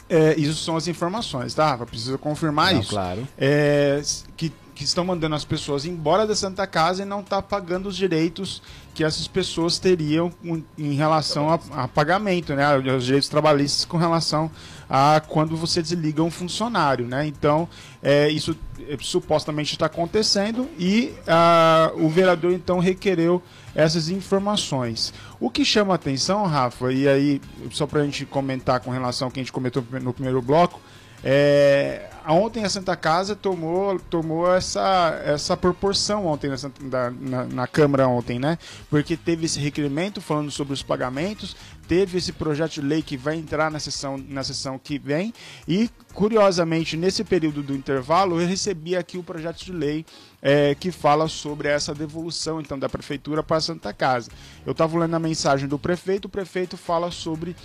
é, 0.09 0.33
isso 0.37 0.63
são 0.63 0.75
as 0.75 0.87
informações, 0.87 1.53
tá? 1.53 1.77
Precisa 1.77 2.17
confirmar 2.17 2.73
não, 2.73 2.81
isso. 2.81 2.89
Claro. 2.89 3.27
É, 3.37 4.01
que, 4.35 4.51
que 4.79 4.85
estão 4.85 5.03
mandando 5.03 5.35
as 5.35 5.43
pessoas 5.43 5.83
embora 5.83 6.25
da 6.25 6.33
Santa 6.33 6.65
Casa 6.65 7.01
e 7.01 7.05
não 7.05 7.19
está 7.19 7.41
pagando 7.41 7.89
os 7.89 7.97
direitos 7.97 8.61
que 8.95 9.03
essas 9.03 9.27
pessoas 9.27 9.77
teriam 9.77 10.31
em 10.77 10.93
relação 10.93 11.49
a, 11.49 11.59
a, 11.83 11.87
pagamento, 11.89 12.55
né? 12.55 12.77
Os 12.95 13.03
direitos 13.03 13.27
trabalhistas 13.27 13.83
com 13.83 13.97
relação 13.97 14.49
a 14.89 15.21
quando 15.27 15.57
você 15.57 15.81
desliga 15.81 16.23
um 16.23 16.31
funcionário, 16.31 17.05
né? 17.05 17.27
Então, 17.27 17.67
é, 18.01 18.29
isso 18.29 18.55
é, 18.87 18.95
supostamente 19.01 19.73
está 19.73 19.87
acontecendo 19.87 20.65
e 20.79 21.13
a, 21.27 21.91
o 21.95 22.07
vereador 22.07 22.53
então 22.53 22.79
requereu 22.79 23.43
essas 23.75 24.07
informações. 24.07 25.13
O 25.41 25.49
que 25.49 25.65
chama 25.65 25.93
atenção, 25.93 26.45
Rafa, 26.45 26.93
e 26.93 27.05
aí, 27.05 27.41
só 27.71 27.85
para 27.85 27.99
a 27.99 28.05
gente 28.05 28.25
comentar 28.25 28.79
com 28.79 28.91
relação 28.91 29.27
ao 29.27 29.31
que 29.31 29.41
a 29.41 29.43
gente 29.43 29.51
comentou 29.51 29.83
no 30.01 30.13
primeiro 30.13 30.41
bloco, 30.41 30.79
é, 31.21 32.08
ontem 32.33 32.63
a 32.63 32.69
Santa 32.69 32.95
Casa 32.95 33.35
tomou, 33.35 33.99
tomou 33.99 34.53
essa, 34.53 35.21
essa 35.25 35.57
proporção 35.57 36.25
ontem 36.25 36.49
na, 36.81 37.11
na, 37.11 37.45
na, 37.45 37.67
Câmara 37.67 38.07
ontem, 38.07 38.39
né? 38.39 38.57
Porque 38.89 39.17
teve 39.17 39.45
esse 39.45 39.59
requerimento 39.59 40.21
falando 40.21 40.51
sobre 40.51 40.73
os 40.73 40.83
pagamentos, 40.83 41.55
teve 41.87 42.17
esse 42.17 42.31
projeto 42.31 42.73
de 42.73 42.81
lei 42.81 43.01
que 43.01 43.17
vai 43.17 43.35
entrar 43.35 43.71
na 43.71 43.79
sessão, 43.79 44.17
na 44.17 44.43
sessão 44.43 44.77
que 44.77 44.99
vem 44.99 45.33
e, 45.67 45.89
curiosamente, 46.13 46.95
nesse 46.95 47.23
período 47.23 47.63
do 47.63 47.75
intervalo, 47.75 48.39
eu 48.39 48.47
recebi 48.47 48.95
aqui 48.95 49.17
o 49.17 49.23
projeto 49.23 49.65
de 49.65 49.71
lei 49.71 50.05
é, 50.41 50.75
que 50.75 50.91
fala 50.91 51.27
sobre 51.27 51.67
essa 51.67 51.93
devolução 51.93 52.61
então 52.61 52.77
da 52.77 52.87
prefeitura 52.87 53.43
para 53.43 53.57
a 53.57 53.61
Santa 53.61 53.93
Casa. 53.93 54.29
Eu 54.65 54.71
estava 54.71 54.97
lendo 54.99 55.15
a 55.15 55.19
mensagem 55.19 55.67
do 55.67 55.79
prefeito, 55.79 56.25
o 56.25 56.29
prefeito 56.29 56.77
fala 56.77 57.11
sobre 57.11 57.55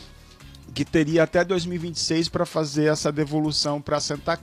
que 0.72 0.85
teria 0.85 1.22
até 1.22 1.44
2026 1.44 2.29
para 2.29 2.46
fazer 2.46 2.87
essa 2.87 3.12
devolução 3.12 3.81
para 3.81 4.00
Santa, 4.00 4.38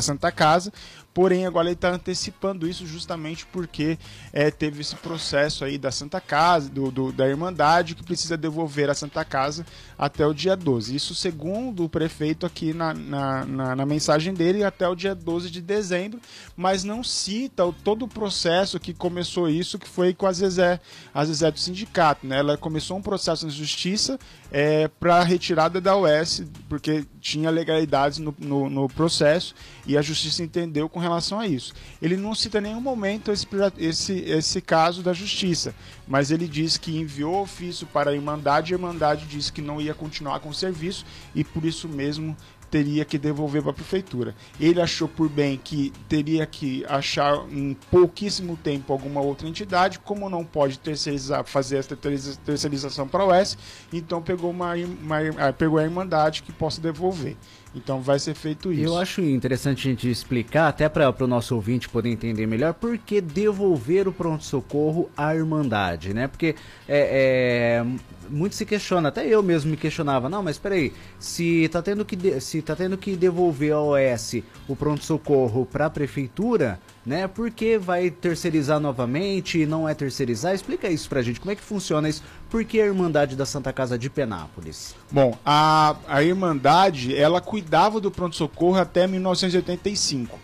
Santa 0.00 0.32
Casa, 0.32 0.72
porém 1.18 1.46
agora 1.46 1.66
ele 1.66 1.74
está 1.74 1.90
antecipando 1.90 2.68
isso 2.68 2.86
justamente 2.86 3.44
porque 3.46 3.98
é, 4.32 4.52
teve 4.52 4.82
esse 4.82 4.94
processo 4.94 5.64
aí 5.64 5.76
da 5.76 5.90
Santa 5.90 6.20
Casa, 6.20 6.70
do, 6.70 6.92
do, 6.92 7.10
da 7.10 7.28
Irmandade, 7.28 7.96
que 7.96 8.04
precisa 8.04 8.36
devolver 8.36 8.88
a 8.88 8.94
Santa 8.94 9.24
Casa 9.24 9.66
até 9.98 10.24
o 10.24 10.32
dia 10.32 10.54
12. 10.54 10.94
Isso 10.94 11.16
segundo 11.16 11.82
o 11.82 11.88
prefeito 11.88 12.46
aqui 12.46 12.72
na, 12.72 12.94
na, 12.94 13.44
na, 13.44 13.74
na 13.74 13.84
mensagem 13.84 14.32
dele, 14.32 14.62
até 14.62 14.86
o 14.86 14.94
dia 14.94 15.12
12 15.12 15.50
de 15.50 15.60
dezembro, 15.60 16.20
mas 16.56 16.84
não 16.84 17.02
cita 17.02 17.66
o, 17.66 17.72
todo 17.72 18.04
o 18.04 18.08
processo 18.08 18.78
que 18.78 18.94
começou 18.94 19.48
isso, 19.48 19.76
que 19.76 19.88
foi 19.88 20.14
com 20.14 20.24
a 20.24 20.32
Zezé, 20.32 20.78
a 21.12 21.24
Zezé 21.24 21.50
do 21.50 21.58
sindicato. 21.58 22.28
Né? 22.28 22.38
Ela 22.38 22.56
começou 22.56 22.96
um 22.96 23.02
processo 23.02 23.44
na 23.44 23.50
justiça 23.50 24.20
é, 24.50 24.86
para 24.86 25.22
retirada 25.24 25.80
da 25.80 25.96
OS, 25.96 26.44
porque 26.68 27.04
tinha 27.20 27.50
legalidades 27.50 28.18
no, 28.18 28.34
no, 28.38 28.70
no, 28.70 28.88
processo 28.88 29.54
e 29.86 29.98
a 29.98 30.02
justiça 30.02 30.42
entendeu 30.42 30.88
com 30.88 30.98
relação 30.98 31.07
a 31.16 31.46
isso. 31.46 31.72
Ele 32.00 32.16
não 32.16 32.34
cita 32.34 32.58
em 32.58 32.62
nenhum 32.62 32.80
momento 32.80 33.30
esse, 33.30 33.46
esse, 33.78 34.12
esse 34.20 34.60
caso 34.60 35.02
da 35.02 35.12
justiça, 35.12 35.74
mas 36.06 36.30
ele 36.30 36.46
diz 36.46 36.76
que 36.76 36.96
enviou 36.96 37.40
ofício 37.42 37.86
para 37.86 38.10
a 38.10 38.14
Irmandade 38.14 38.72
e 38.72 38.74
a 38.74 38.78
Irmandade 38.78 39.26
disse 39.26 39.52
que 39.52 39.62
não 39.62 39.80
ia 39.80 39.94
continuar 39.94 40.40
com 40.40 40.48
o 40.48 40.54
serviço 40.54 41.04
e 41.34 41.44
por 41.44 41.64
isso 41.64 41.88
mesmo 41.88 42.36
teria 42.70 43.04
que 43.04 43.18
devolver 43.18 43.62
para 43.62 43.70
a 43.70 43.74
prefeitura. 43.74 44.34
Ele 44.60 44.80
achou 44.80 45.08
por 45.08 45.28
bem 45.28 45.60
que 45.62 45.92
teria 46.08 46.46
que 46.46 46.84
achar 46.86 47.46
em 47.50 47.74
pouquíssimo 47.90 48.56
tempo 48.56 48.92
alguma 48.92 49.20
outra 49.20 49.48
entidade, 49.48 49.98
como 49.98 50.28
não 50.28 50.44
pode 50.44 50.78
terceirizar, 50.78 51.44
fazer 51.44 51.78
essa 51.78 51.96
terceirização 51.96 53.08
para 53.08 53.22
a 53.22 53.26
OS, 53.26 53.56
então 53.92 54.22
pegou, 54.22 54.50
uma, 54.50 54.74
uma, 54.74 55.52
pegou 55.52 55.78
a 55.78 55.82
Irmandade 55.82 56.42
que 56.42 56.52
possa 56.52 56.80
devolver. 56.80 57.36
Então 57.74 58.00
vai 58.00 58.18
ser 58.18 58.34
feito 58.34 58.72
isso. 58.72 58.82
Eu 58.82 58.96
acho 58.96 59.20
interessante 59.20 59.86
a 59.86 59.90
gente 59.90 60.10
explicar, 60.10 60.68
até 60.68 60.88
para 60.88 61.12
o 61.20 61.26
nosso 61.26 61.54
ouvinte 61.54 61.88
poder 61.88 62.08
entender 62.08 62.46
melhor, 62.46 62.74
por 62.74 62.96
que 62.98 63.20
devolver 63.20 64.08
o 64.08 64.12
pronto-socorro 64.12 65.10
à 65.16 65.34
Irmandade, 65.34 66.14
né? 66.14 66.26
Porque 66.26 66.54
é, 66.88 67.82
é, 67.82 67.86
muito 68.30 68.54
se 68.54 68.64
questiona, 68.64 69.08
até 69.08 69.26
eu 69.26 69.42
mesmo 69.42 69.70
me 69.70 69.76
questionava, 69.76 70.28
não, 70.28 70.42
mas 70.42 70.56
espera 70.56 70.74
aí, 70.74 70.92
se 71.18 71.68
tá 71.68 71.82
tendo 71.82 72.04
que, 72.04 72.40
se 72.40 72.62
tá 72.62 72.74
tendo 72.74 72.96
que 72.96 73.16
devolver 73.16 73.72
a 73.72 73.80
OS 73.80 74.36
o 74.66 74.74
pronto-socorro 74.74 75.66
para 75.66 75.86
a 75.86 75.90
prefeitura, 75.90 76.80
né? 77.08 77.26
Por 77.26 77.50
que 77.50 77.78
vai 77.78 78.10
terceirizar 78.10 78.78
novamente 78.78 79.58
e 79.58 79.66
não 79.66 79.88
é 79.88 79.94
terceirizar? 79.94 80.54
Explica 80.54 80.88
isso 80.88 81.08
pra 81.08 81.22
gente, 81.22 81.40
como 81.40 81.50
é 81.50 81.56
que 81.56 81.62
funciona 81.62 82.06
isso? 82.06 82.22
Por 82.50 82.62
que 82.64 82.78
a 82.80 82.84
Irmandade 82.84 83.34
da 83.34 83.46
Santa 83.46 83.72
Casa 83.72 83.98
de 83.98 84.10
Penápolis? 84.10 84.94
Bom, 85.10 85.36
a, 85.44 85.96
a 86.06 86.22
Irmandade, 86.22 87.16
ela 87.16 87.40
cuidava 87.40 87.98
do 87.98 88.10
pronto-socorro 88.10 88.76
até 88.76 89.06
1985. 89.06 90.38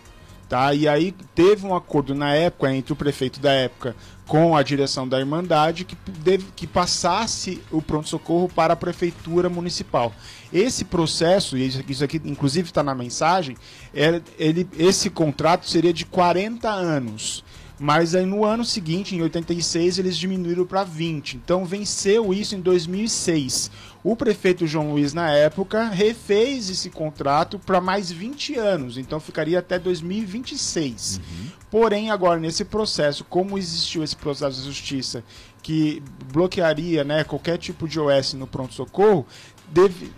Tá? 0.49 0.73
E 0.73 0.87
aí 0.87 1.11
teve 1.33 1.65
um 1.65 1.75
acordo 1.75 2.13
na 2.13 2.33
época 2.33 2.73
entre 2.73 2.93
o 2.93 2.95
prefeito 2.95 3.39
da 3.39 3.51
época 3.51 3.95
com 4.27 4.55
a 4.55 4.63
direção 4.63 5.07
da 5.07 5.19
Irmandade 5.19 5.85
que, 5.85 5.95
deve, 6.19 6.45
que 6.55 6.65
passasse 6.65 7.61
o 7.71 7.81
pronto-socorro 7.81 8.49
para 8.49 8.73
a 8.73 8.75
prefeitura 8.75 9.49
municipal. 9.49 10.13
Esse 10.51 10.85
processo, 10.85 11.57
e 11.57 11.67
isso 11.87 12.03
aqui 12.03 12.21
inclusive 12.25 12.69
está 12.69 12.81
na 12.81 12.95
mensagem, 12.95 13.55
é, 13.93 14.21
ele, 14.37 14.67
esse 14.77 15.09
contrato 15.09 15.69
seria 15.69 15.93
de 15.93 16.05
40 16.05 16.69
anos. 16.69 17.43
Mas 17.77 18.15
aí 18.15 18.25
no 18.25 18.45
ano 18.45 18.63
seguinte, 18.63 19.15
em 19.15 19.21
86, 19.21 19.99
eles 19.99 20.17
diminuíram 20.17 20.65
para 20.65 20.83
20. 20.83 21.35
Então 21.35 21.65
venceu 21.65 22.33
isso 22.33 22.55
em 22.55 22.61
2006. 22.61 23.69
O 24.03 24.15
prefeito 24.15 24.65
João 24.65 24.91
Luiz, 24.91 25.13
na 25.13 25.31
época, 25.31 25.89
refez 25.89 26.69
esse 26.69 26.89
contrato 26.89 27.59
para 27.59 27.81
mais 27.81 28.09
20 28.11 28.55
anos. 28.55 28.97
Então 28.97 29.19
ficaria 29.19 29.59
até 29.59 29.77
2026. 29.77 31.19
Uhum. 31.19 31.47
Porém, 31.69 32.11
agora 32.11 32.39
nesse 32.39 32.63
processo, 32.63 33.25
como 33.25 33.57
existiu 33.57 34.03
esse 34.03 34.15
processo 34.15 34.59
de 34.59 34.67
justiça 34.67 35.23
que 35.61 36.01
bloquearia 36.31 37.03
né, 37.03 37.23
qualquer 37.23 37.57
tipo 37.57 37.87
de 37.87 37.99
OS 37.99 38.33
no 38.35 38.47
pronto-socorro, 38.47 39.25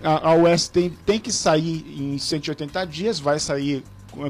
a, 0.04 0.30
a 0.30 0.36
OS 0.36 0.68
tem, 0.68 0.90
tem 1.06 1.20
que 1.20 1.32
sair 1.32 1.86
em 1.98 2.18
180 2.18 2.86
dias, 2.86 3.20
vai 3.20 3.40
sair 3.40 3.84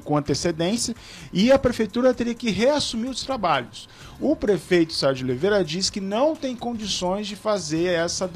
com 0.03 0.17
antecedência 0.17 0.95
e 1.31 1.51
a 1.51 1.59
prefeitura 1.59 2.13
teria 2.13 2.35
que 2.35 2.49
reassumir 2.49 3.09
os 3.09 3.23
trabalhos. 3.23 3.87
O 4.19 4.35
prefeito 4.35 4.93
Sérgio 4.93 5.25
Oliveira 5.25 5.63
diz 5.63 5.89
que 5.89 6.01
não 6.01 6.35
tem 6.35 6.55
condições 6.55 7.27
de 7.27 7.35
fazer 7.35 7.85
essa 7.85 8.29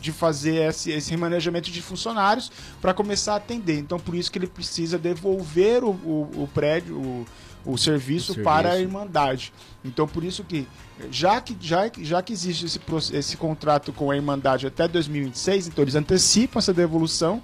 de 0.00 0.12
fazer 0.12 0.68
esse, 0.68 0.90
esse 0.90 1.10
remanejamento 1.10 1.70
de 1.70 1.80
funcionários 1.80 2.52
para 2.80 2.92
começar 2.92 3.34
a 3.34 3.36
atender. 3.36 3.78
Então 3.78 3.98
por 3.98 4.14
isso 4.14 4.30
que 4.30 4.38
ele 4.38 4.46
precisa 4.46 4.98
devolver 4.98 5.82
o, 5.82 5.90
o, 5.90 6.42
o 6.42 6.48
prédio, 6.52 6.96
o, 6.96 7.26
o 7.64 7.78
serviço, 7.78 8.32
o 8.32 8.34
serviço 8.34 8.42
para 8.42 8.72
a 8.72 8.78
Irmandade. 8.78 9.52
Então 9.84 10.06
por 10.06 10.22
isso 10.22 10.44
que 10.44 10.66
já 11.10 11.40
que 11.40 11.56
já, 11.60 11.90
já 11.98 12.22
que 12.22 12.32
existe 12.32 12.66
esse, 12.66 12.80
esse 13.16 13.36
contrato 13.36 13.92
com 13.92 14.10
a 14.10 14.16
Irmandade 14.16 14.66
até 14.66 14.86
2026, 14.86 15.68
então 15.68 15.82
eles 15.82 15.94
antecipam 15.94 16.58
essa 16.58 16.72
devolução 16.72 17.42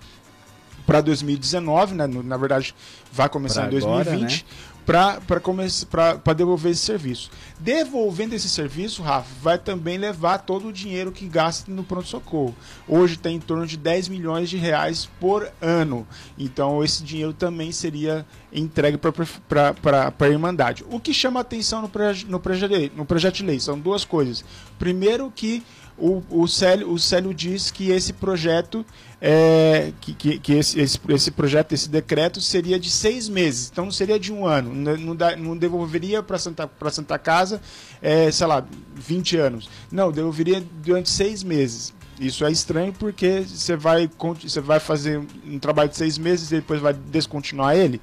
para 0.87 1.01
2019, 1.01 1.95
né? 1.95 2.07
na 2.07 2.37
verdade 2.37 2.75
vai 3.12 3.29
começar 3.29 3.62
pra 3.62 3.69
em 3.69 3.81
2020, 3.81 4.47
para 4.85 6.33
devolver 6.35 6.73
esse 6.73 6.81
serviço. 6.81 7.31
Devolvendo 7.59 8.35
esse 8.35 8.49
serviço, 8.49 9.03
Rafa, 9.03 9.29
vai 9.40 9.59
também 9.59 9.99
levar 9.99 10.38
todo 10.38 10.69
o 10.69 10.73
dinheiro 10.73 11.12
que 11.12 11.29
gasta 11.29 11.71
no 11.71 11.85
pronto-socorro. 11.85 12.55
Hoje 12.88 13.16
tem 13.16 13.37
em 13.37 13.40
torno 13.40 13.66
de 13.66 13.77
10 13.77 14.09
milhões 14.09 14.51
de 14.51 14.57
reais 14.57 15.09
por 15.21 15.49
ano. 15.61 16.07
Então 16.37 16.83
esse 16.83 17.05
dinheiro 17.05 17.33
também 17.33 17.71
seria 17.71 18.27
entregue 18.53 18.99
para 18.99 20.12
a 20.19 20.29
Irmandade. 20.29 20.85
O 20.90 20.99
que 20.99 21.14
chama 21.14 21.40
atenção 21.40 21.83
no, 21.83 21.88
proje 21.88 22.27
no, 22.27 22.40
proje 22.40 22.93
no 22.97 23.05
projeto 23.05 23.37
de 23.37 23.45
lei 23.45 23.61
são 23.61 23.79
duas 23.79 24.05
coisas. 24.05 24.45
Primeiro 24.79 25.31
que 25.31 25.62
o, 26.01 26.23
o, 26.31 26.49
Célio, 26.49 26.91
o 26.91 26.99
Célio 26.99 27.35
diz 27.35 27.71
que 27.71 27.91
esse 27.91 28.13
projeto 28.13 28.85
é, 29.21 29.93
que, 30.01 30.15
que, 30.15 30.39
que 30.39 30.53
esse, 30.55 30.81
esse, 30.81 30.99
esse, 31.11 31.31
projeto, 31.31 31.73
esse 31.73 31.89
decreto 31.89 32.41
seria 32.41 32.81
de 32.81 32.91
seis 32.91 33.29
meses, 33.29 33.69
então 33.71 33.85
não 33.85 33.93
seria 33.93 34.19
de 34.19 34.33
um 34.33 34.47
ano, 34.47 34.75
não, 34.75 35.15
dá, 35.15 35.37
não 35.37 35.57
devolveria 35.57 36.23
para 36.23 36.39
Santa, 36.39 36.69
Santa 36.91 37.19
Casa, 37.19 37.61
é, 38.01 38.31
sei 38.31 38.47
lá, 38.47 38.67
20 38.95 39.37
anos. 39.37 39.69
Não, 39.93 40.11
devolveria 40.11 40.65
durante 40.83 41.11
seis 41.11 41.43
meses. 41.43 41.93
Isso 42.19 42.45
é 42.45 42.53
estranho 42.53 42.93
porque 42.93 43.41
você 43.47 43.77
vai, 43.77 44.11
você 44.43 44.61
vai 44.61 44.79
fazer 44.79 45.23
um 45.47 45.59
trabalho 45.59 45.89
de 45.89 45.97
seis 45.97 46.19
meses 46.19 46.53
e 46.53 46.57
depois 46.57 46.79
vai 46.79 46.93
descontinuar 46.93 47.75
ele. 47.75 47.99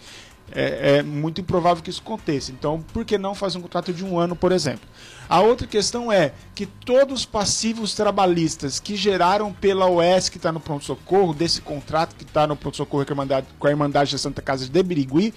É, 0.51 0.97
é 0.97 1.03
muito 1.03 1.41
improvável 1.41 1.83
que 1.83 1.89
isso 1.89 2.01
aconteça. 2.03 2.51
Então, 2.51 2.81
por 2.93 3.03
que 3.03 3.17
não 3.17 3.35
fazer 3.35 3.57
um 3.57 3.61
contrato 3.61 3.93
de 3.93 4.03
um 4.03 4.17
ano, 4.17 4.35
por 4.35 4.51
exemplo? 4.51 4.87
A 5.29 5.41
outra 5.41 5.67
questão 5.67 6.11
é 6.11 6.31
que 6.55 6.65
todos 6.65 7.19
os 7.19 7.25
passivos 7.25 7.93
trabalhistas 7.93 8.79
que 8.79 8.95
geraram 8.95 9.51
pela 9.51 9.89
OS 9.89 10.29
que 10.29 10.37
está 10.37 10.51
no 10.51 10.59
pronto-socorro, 10.59 11.33
desse 11.33 11.61
contrato 11.61 12.15
que 12.15 12.23
está 12.23 12.47
no 12.47 12.55
pronto-socorro 12.55 13.05
com 13.59 13.67
a 13.67 13.69
Irmandade 13.69 14.11
da 14.13 14.17
Santa 14.17 14.41
Casa 14.41 14.69
de 14.69 14.83
Birigui, 14.83 15.33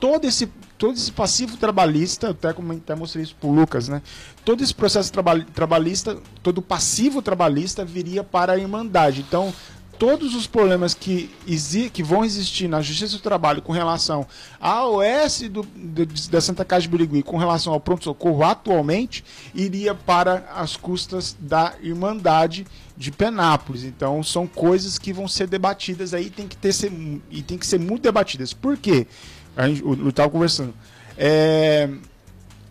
todo 0.00 0.26
esse, 0.26 0.46
todo 0.78 0.94
esse 0.94 1.12
passivo 1.12 1.56
trabalhista, 1.56 2.30
até, 2.30 2.48
até 2.48 2.94
mostrei 2.94 3.24
isso 3.24 3.34
para 3.38 3.48
o 3.48 3.54
Lucas, 3.54 3.88
né? 3.88 4.02
todo 4.44 4.62
esse 4.62 4.74
processo 4.74 5.12
trabalhista, 5.52 6.18
todo 6.42 6.62
passivo 6.62 7.20
trabalhista 7.20 7.84
viria 7.84 8.22
para 8.22 8.52
a 8.52 8.58
Irmandade. 8.58 9.24
Então, 9.26 9.52
todos 9.98 10.34
os 10.34 10.46
problemas 10.46 10.94
que, 10.94 11.30
que 11.92 12.02
vão 12.02 12.24
existir 12.24 12.68
na 12.68 12.80
Justiça 12.80 13.16
do 13.16 13.22
Trabalho 13.22 13.62
com 13.62 13.72
relação 13.72 14.26
OS 14.60 15.42
do, 15.50 15.62
do, 15.62 16.06
da 16.30 16.40
Santa 16.40 16.64
Casa 16.64 16.82
de 16.82 16.88
Birigui, 16.88 17.22
com 17.22 17.36
relação 17.36 17.72
ao 17.72 17.80
pronto-socorro 17.80 18.44
atualmente, 18.44 19.24
iria 19.54 19.94
para 19.94 20.44
as 20.54 20.76
custas 20.76 21.36
da 21.38 21.74
Irmandade 21.82 22.66
de 22.96 23.10
Penápolis. 23.10 23.84
Então, 23.84 24.22
são 24.22 24.46
coisas 24.46 24.98
que 24.98 25.12
vão 25.12 25.28
ser 25.28 25.46
debatidas 25.46 26.14
aí 26.14 26.30
tem 26.30 26.46
que 26.46 26.56
ter 26.56 26.72
ser, 26.72 26.92
e 27.30 27.42
tem 27.42 27.58
que 27.58 27.66
ser 27.66 27.78
muito 27.78 28.02
debatidas. 28.02 28.52
Por 28.52 28.76
quê? 28.76 29.06
A 29.56 29.68
gente, 29.68 29.82
eu 29.82 30.08
estava 30.08 30.30
conversando. 30.30 30.74
É, 31.16 31.88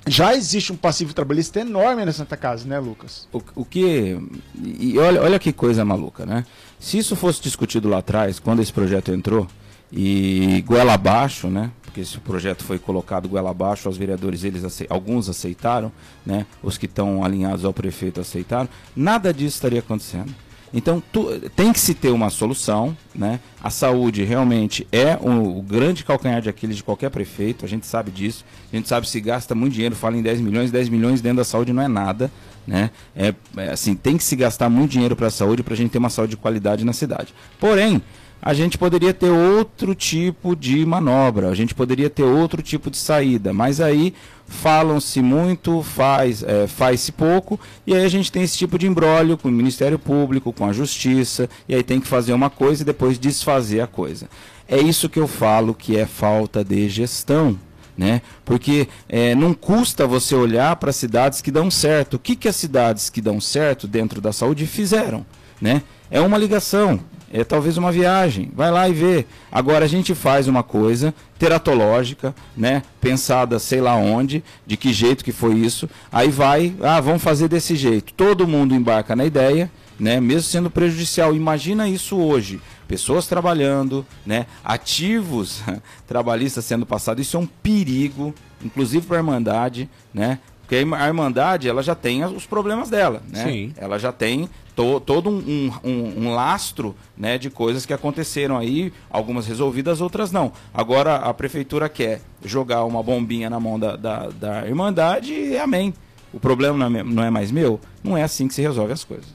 já 0.07 0.35
existe 0.35 0.71
um 0.71 0.75
passivo 0.75 1.13
trabalhista 1.13 1.59
enorme 1.59 2.05
na 2.05 2.13
Santa 2.13 2.37
Casa, 2.37 2.67
né, 2.67 2.79
Lucas? 2.79 3.27
O, 3.33 3.41
o 3.55 3.65
que. 3.65 4.19
E 4.63 4.97
olha, 4.97 5.21
olha 5.21 5.39
que 5.39 5.51
coisa 5.51 5.83
maluca, 5.83 6.25
né? 6.25 6.45
Se 6.79 6.97
isso 6.97 7.15
fosse 7.15 7.41
discutido 7.41 7.89
lá 7.89 7.97
atrás, 7.97 8.39
quando 8.39 8.61
esse 8.61 8.71
projeto 8.71 9.11
entrou, 9.11 9.47
e 9.91 10.63
goela 10.65 10.93
abaixo, 10.93 11.47
né? 11.47 11.71
Porque 11.83 12.01
esse 12.01 12.19
projeto 12.19 12.63
foi 12.63 12.77
colocado 12.77 13.29
goela 13.29 13.51
abaixo, 13.51 13.87
os 13.87 13.97
vereadores, 13.97 14.43
eles 14.43 14.63
alguns 14.89 15.29
aceitaram, 15.29 15.91
né? 16.25 16.45
Os 16.61 16.77
que 16.77 16.85
estão 16.85 17.23
alinhados 17.23 17.63
ao 17.63 17.73
prefeito 17.73 18.19
aceitaram. 18.19 18.67
Nada 18.95 19.33
disso 19.33 19.55
estaria 19.55 19.79
acontecendo. 19.79 20.33
Então 20.75 21.01
tu, 21.09 21.39
tem 21.55 21.71
que 21.71 21.79
se 21.79 21.93
ter 21.93 22.09
uma 22.09 22.29
solução, 22.29 22.95
né? 23.15 23.39
A 23.63 23.69
saúde 23.69 24.25
realmente 24.25 24.85
é 24.91 25.17
o, 25.21 25.61
grande 25.61 26.03
calcanhar 26.03 26.41
de 26.41 26.49
Aquiles 26.49 26.75
de 26.75 26.83
qualquer 26.83 27.09
prefeito, 27.09 27.63
a 27.63 27.67
gente 27.67 27.88
sabe 27.88 28.11
disso. 28.11 28.43
A 28.71 28.75
gente 28.75 28.89
sabe 28.89 29.07
se 29.07 29.21
gasta 29.21 29.55
muito 29.55 29.71
dinheiro, 29.71 29.95
fala 29.95 30.17
em 30.17 30.21
10 30.21 30.41
milhões, 30.41 30.71
10 30.71 30.89
milhões 30.89 31.21
dentro 31.21 31.38
da 31.38 31.45
saúde 31.45 31.71
não 31.71 31.81
é 31.81 31.88
nada, 31.88 32.29
né? 32.67 32.91
É, 33.15 33.33
é 33.55 33.71
assim, 33.71 33.95
tem 33.95 34.17
que 34.17 34.23
se 34.23 34.35
gastar 34.35 34.69
muito 34.69 34.91
dinheiro 34.91 35.15
para 35.15 35.27
a 35.27 35.31
saúde 35.31 35.63
para 35.63 35.73
a 35.73 35.77
gente 35.77 35.91
ter 35.91 35.97
uma 35.97 36.09
saúde 36.09 36.31
de 36.31 36.38
qualidade 36.38 36.83
na 36.83 36.91
cidade. 36.91 37.33
Porém, 37.57 38.01
a 38.45 38.53
gente 38.53 38.77
poderia 38.77 39.12
ter 39.12 39.31
outro 39.31 39.95
tipo 39.95 40.55
de 40.55 40.86
manobra, 40.86 41.49
a 41.49 41.55
gente 41.55 41.73
poderia 41.73 42.12
ter 42.12 42.21
outro 42.21 42.62
tipo 42.62 42.91
de 42.91 42.97
saída, 42.97 43.51
mas 43.51 43.81
aí 43.81 44.13
falam-se 44.45 45.19
muito, 45.19 45.81
faz, 45.81 46.43
é, 46.43 46.67
faz-se 46.67 47.12
pouco, 47.12 47.60
e 47.88 47.95
aí 47.95 48.05
a 48.05 48.08
gente 48.08 48.31
tem 48.31 48.43
esse 48.43 48.55
tipo 48.55 48.77
de 48.77 48.86
embrólio 48.86 49.36
com 49.36 49.47
o 49.47 49.51
Ministério 49.51 49.97
Público, 49.97 50.53
com 50.53 50.63
a 50.63 50.71
Justiça, 50.71 51.49
e 51.67 51.73
aí 51.73 51.81
tem 51.81 51.99
que 51.99 52.08
fazer 52.08 52.34
uma 52.34 52.51
coisa 52.51 52.84
e 52.84 52.86
depois 52.86 53.17
desfazer 53.17 53.81
a 53.81 53.88
coisa. 53.88 54.29
É 54.67 54.77
isso 54.77 55.10
que 55.10 55.19
eu 55.19 55.27
falo 55.27 55.73
que 55.73 55.97
é 55.97 56.05
falta 56.05 56.63
de 56.63 56.88
gestão. 56.88 57.58
Né? 57.97 58.21
Porque 58.43 58.89
é, 59.08 59.34
não 59.34 59.53
custa 59.53 60.05
você 60.05 60.36
olhar 60.36 60.75
para 60.75 60.91
cidades 60.91 61.39
que 61.39 61.49
dão 61.49 61.71
certo. 61.71 62.15
O 62.15 62.19
que, 62.19 62.36
que 62.36 62.49
as 62.49 62.58
cidades 62.58 63.10
que 63.10 63.21
dão 63.21 63.39
certo 63.39 63.88
dentro 63.88 64.19
da 64.19 64.34
saúde 64.34 64.67
fizeram? 64.67 65.25
Né? 65.62 65.81
É 66.12 66.19
uma 66.19 66.38
ligação 66.38 66.99
é 67.36 67.43
talvez 67.43 67.76
uma 67.76 67.91
viagem, 67.91 68.50
vai 68.56 68.71
lá 68.71 68.88
e 68.88 68.93
vê. 68.93 69.26
Agora 69.52 69.84
a 69.84 69.88
gente 69.89 70.15
faz 70.15 70.48
uma 70.48 70.63
coisa 70.63 71.13
teratológica, 71.38 72.34
né, 72.56 72.82
pensada 73.02 73.60
sei 73.60 73.82
lá 73.82 73.93
onde, 73.98 74.41
de 74.65 74.78
que 74.78 74.93
jeito 74.93 75.24
que 75.24 75.34
foi 75.34 75.56
isso, 75.56 75.89
aí 76.10 76.30
vai, 76.30 76.74
ah, 76.82 77.02
vamos 77.02 77.21
fazer 77.21 77.50
desse 77.50 77.76
jeito. 77.76 78.13
Todo 78.13 78.48
mundo 78.48 78.74
embarca 78.74 79.17
na 79.17 79.26
ideia, 79.26 79.69
né, 80.00 80.21
mesmo 80.21 80.43
sendo 80.43 80.69
prejudicial. 80.69 81.36
Imagina 81.36 81.89
isso 81.89 82.15
hoje, 82.15 82.62
pessoas 82.88 83.28
trabalhando, 83.28 84.06
né, 84.26 84.45
ativos 84.63 85.62
trabalhistas 86.08 86.63
sendo 86.63 86.86
passados, 86.86 87.28
isso 87.28 87.36
é 87.36 87.39
um 87.41 87.48
perigo, 87.48 88.34
inclusive 88.63 89.06
para 89.06 89.17
a 89.17 89.19
Irmandade, 89.19 89.89
né, 90.13 90.39
porque 90.62 90.76
a 90.76 91.08
Irmandade 91.08 91.67
ela 91.67 91.84
já 91.84 91.93
tem 91.93 92.24
os 92.24 92.45
problemas 92.45 92.89
dela, 92.89 93.21
né? 93.30 93.43
Sim. 93.43 93.74
Ela 93.78 94.00
já 94.00 94.12
tem 94.12 94.50
to, 94.75 94.99
todo 94.99 95.29
um, 95.29 95.71
um, 95.83 96.23
um, 96.23 96.33
lastro 96.33 96.95
né, 97.17 97.38
de 97.38 97.49
coisas 97.49 97.85
que 97.85 97.93
aconteceram 97.93 98.57
aí, 98.57 98.91
algumas 99.09 99.47
resolvidas, 99.47 100.01
outras 100.01 100.31
não. 100.31 100.51
Agora 100.73 101.15
a 101.15 101.33
prefeitura 101.33 101.88
quer 101.88 102.21
jogar 102.43 102.83
uma 102.83 103.01
bombinha 103.01 103.49
na 103.49 103.59
mão 103.59 103.79
da, 103.79 103.95
da, 103.95 104.27
da 104.29 104.67
Irmandade 104.67 105.33
e 105.33 105.57
amém. 105.57 105.93
O 106.33 106.39
problema 106.39 106.89
não 106.89 106.99
é, 106.99 107.03
não 107.03 107.23
é 107.23 107.29
mais 107.29 107.51
meu? 107.51 107.79
Não 108.03 108.17
é 108.17 108.23
assim 108.23 108.47
que 108.47 108.53
se 108.53 108.61
resolve 108.61 108.91
as 108.91 109.03
coisas. 109.03 109.33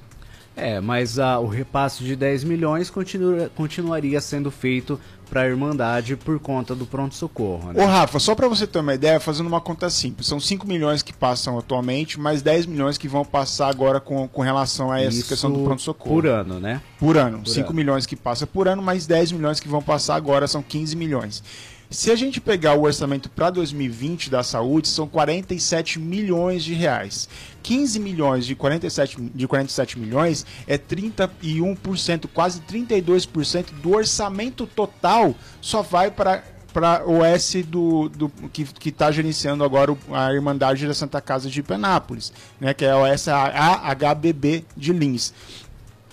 É, 0.56 0.80
mas 0.80 1.18
a, 1.18 1.38
o 1.38 1.46
repasse 1.46 2.04
de 2.04 2.14
10 2.14 2.44
milhões 2.44 2.90
continua, 2.90 3.50
continuaria 3.56 4.20
sendo 4.20 4.50
feito 4.50 5.00
para 5.30 5.42
a 5.42 5.46
Irmandade 5.46 6.16
por 6.16 6.38
conta 6.40 6.74
do 6.74 6.84
pronto-socorro. 6.84 7.72
Né? 7.72 7.82
Ô 7.82 7.86
Rafa, 7.86 8.18
só 8.18 8.34
para 8.34 8.48
você 8.48 8.66
ter 8.66 8.80
uma 8.80 8.92
ideia, 8.92 9.20
fazendo 9.20 9.46
uma 9.46 9.60
conta 9.60 9.88
simples, 9.88 10.26
são 10.26 10.40
5 10.40 10.66
milhões 10.66 11.02
que 11.02 11.12
passam 11.12 11.56
atualmente, 11.56 12.18
mais 12.18 12.42
10 12.42 12.66
milhões 12.66 12.98
que 12.98 13.06
vão 13.06 13.24
passar 13.24 13.68
agora 13.68 14.00
com, 14.00 14.26
com 14.26 14.42
relação 14.42 14.90
a 14.90 15.00
essa 15.00 15.18
Isso 15.18 15.28
questão 15.28 15.50
do 15.52 15.60
pronto-socorro. 15.60 16.16
Por 16.16 16.26
ano, 16.26 16.58
né? 16.58 16.82
Por 16.98 17.16
ano. 17.16 17.38
Por 17.38 17.48
5 17.48 17.68
ano. 17.68 17.76
milhões 17.76 18.04
que 18.04 18.16
passa 18.16 18.46
por 18.46 18.66
ano, 18.66 18.82
mais 18.82 19.06
10 19.06 19.32
milhões 19.32 19.60
que 19.60 19.68
vão 19.68 19.80
passar 19.80 20.16
agora, 20.16 20.48
são 20.48 20.62
15 20.62 20.96
milhões. 20.96 21.42
Se 21.90 22.08
a 22.12 22.14
gente 22.14 22.40
pegar 22.40 22.74
o 22.74 22.82
orçamento 22.82 23.28
para 23.28 23.50
2020 23.50 24.30
da 24.30 24.44
saúde, 24.44 24.86
são 24.86 25.08
47 25.08 25.98
milhões 25.98 26.62
de 26.62 26.72
reais. 26.72 27.28
15 27.64 27.98
milhões 27.98 28.46
de 28.46 28.54
47, 28.54 29.20
de 29.34 29.48
47 29.48 29.98
milhões 29.98 30.46
é 30.68 30.78
31%, 30.78 32.28
quase 32.32 32.60
32% 32.60 33.72
do 33.82 33.96
orçamento 33.96 34.68
total 34.68 35.34
só 35.60 35.82
vai 35.82 36.10
para 36.10 36.44
para 36.72 37.04
o 37.04 37.24
S 37.24 37.64
do, 37.64 38.08
do 38.08 38.28
que 38.28 38.88
está 38.88 39.10
gerenciando 39.10 39.64
agora 39.64 39.98
a 40.12 40.32
Irmandade 40.32 40.86
da 40.86 40.94
Santa 40.94 41.20
Casa 41.20 41.50
de 41.50 41.64
Penápolis, 41.64 42.32
né, 42.60 42.72
que 42.72 42.84
é 42.84 42.94
o 42.94 43.04
SHBB 43.04 44.64
de 44.76 44.92
Lins. 44.92 45.34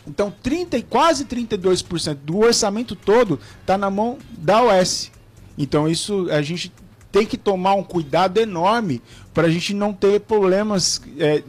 Então, 0.08 0.34
30, 0.42 0.82
quase 0.82 1.26
32% 1.26 2.16
do 2.24 2.40
orçamento 2.40 2.96
todo 2.96 3.40
está 3.62 3.78
na 3.78 3.92
mão 3.92 4.18
da 4.36 4.64
OS. 4.64 5.12
Então 5.58 5.88
isso 5.88 6.28
a 6.32 6.42
gente 6.42 6.72
tem 7.12 7.26
que 7.26 7.38
tomar 7.38 7.74
um 7.74 7.84
cuidado 7.84 8.38
enorme 8.38 9.02
para 9.34 9.48
a 9.48 9.50
gente 9.50 9.74
não 9.74 9.94
ter 9.94 10.20
problemas, 10.22 11.02
é, 11.18 11.44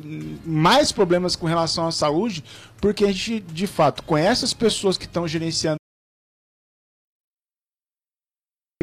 mais 0.45 0.93
problemas 0.93 1.35
com 1.35 1.47
relação 1.47 1.87
à 1.87 1.93
saúde, 1.93 2.45
porque 2.81 3.05
a 3.05 3.09
gente, 3.09 3.41
de 3.41 3.67
fato, 3.67 4.03
conhece 4.03 4.45
as 4.45 4.55
pessoas 4.55 4.97
que 4.97 5.05
estão 5.05 5.27
gerenciando 5.27 5.79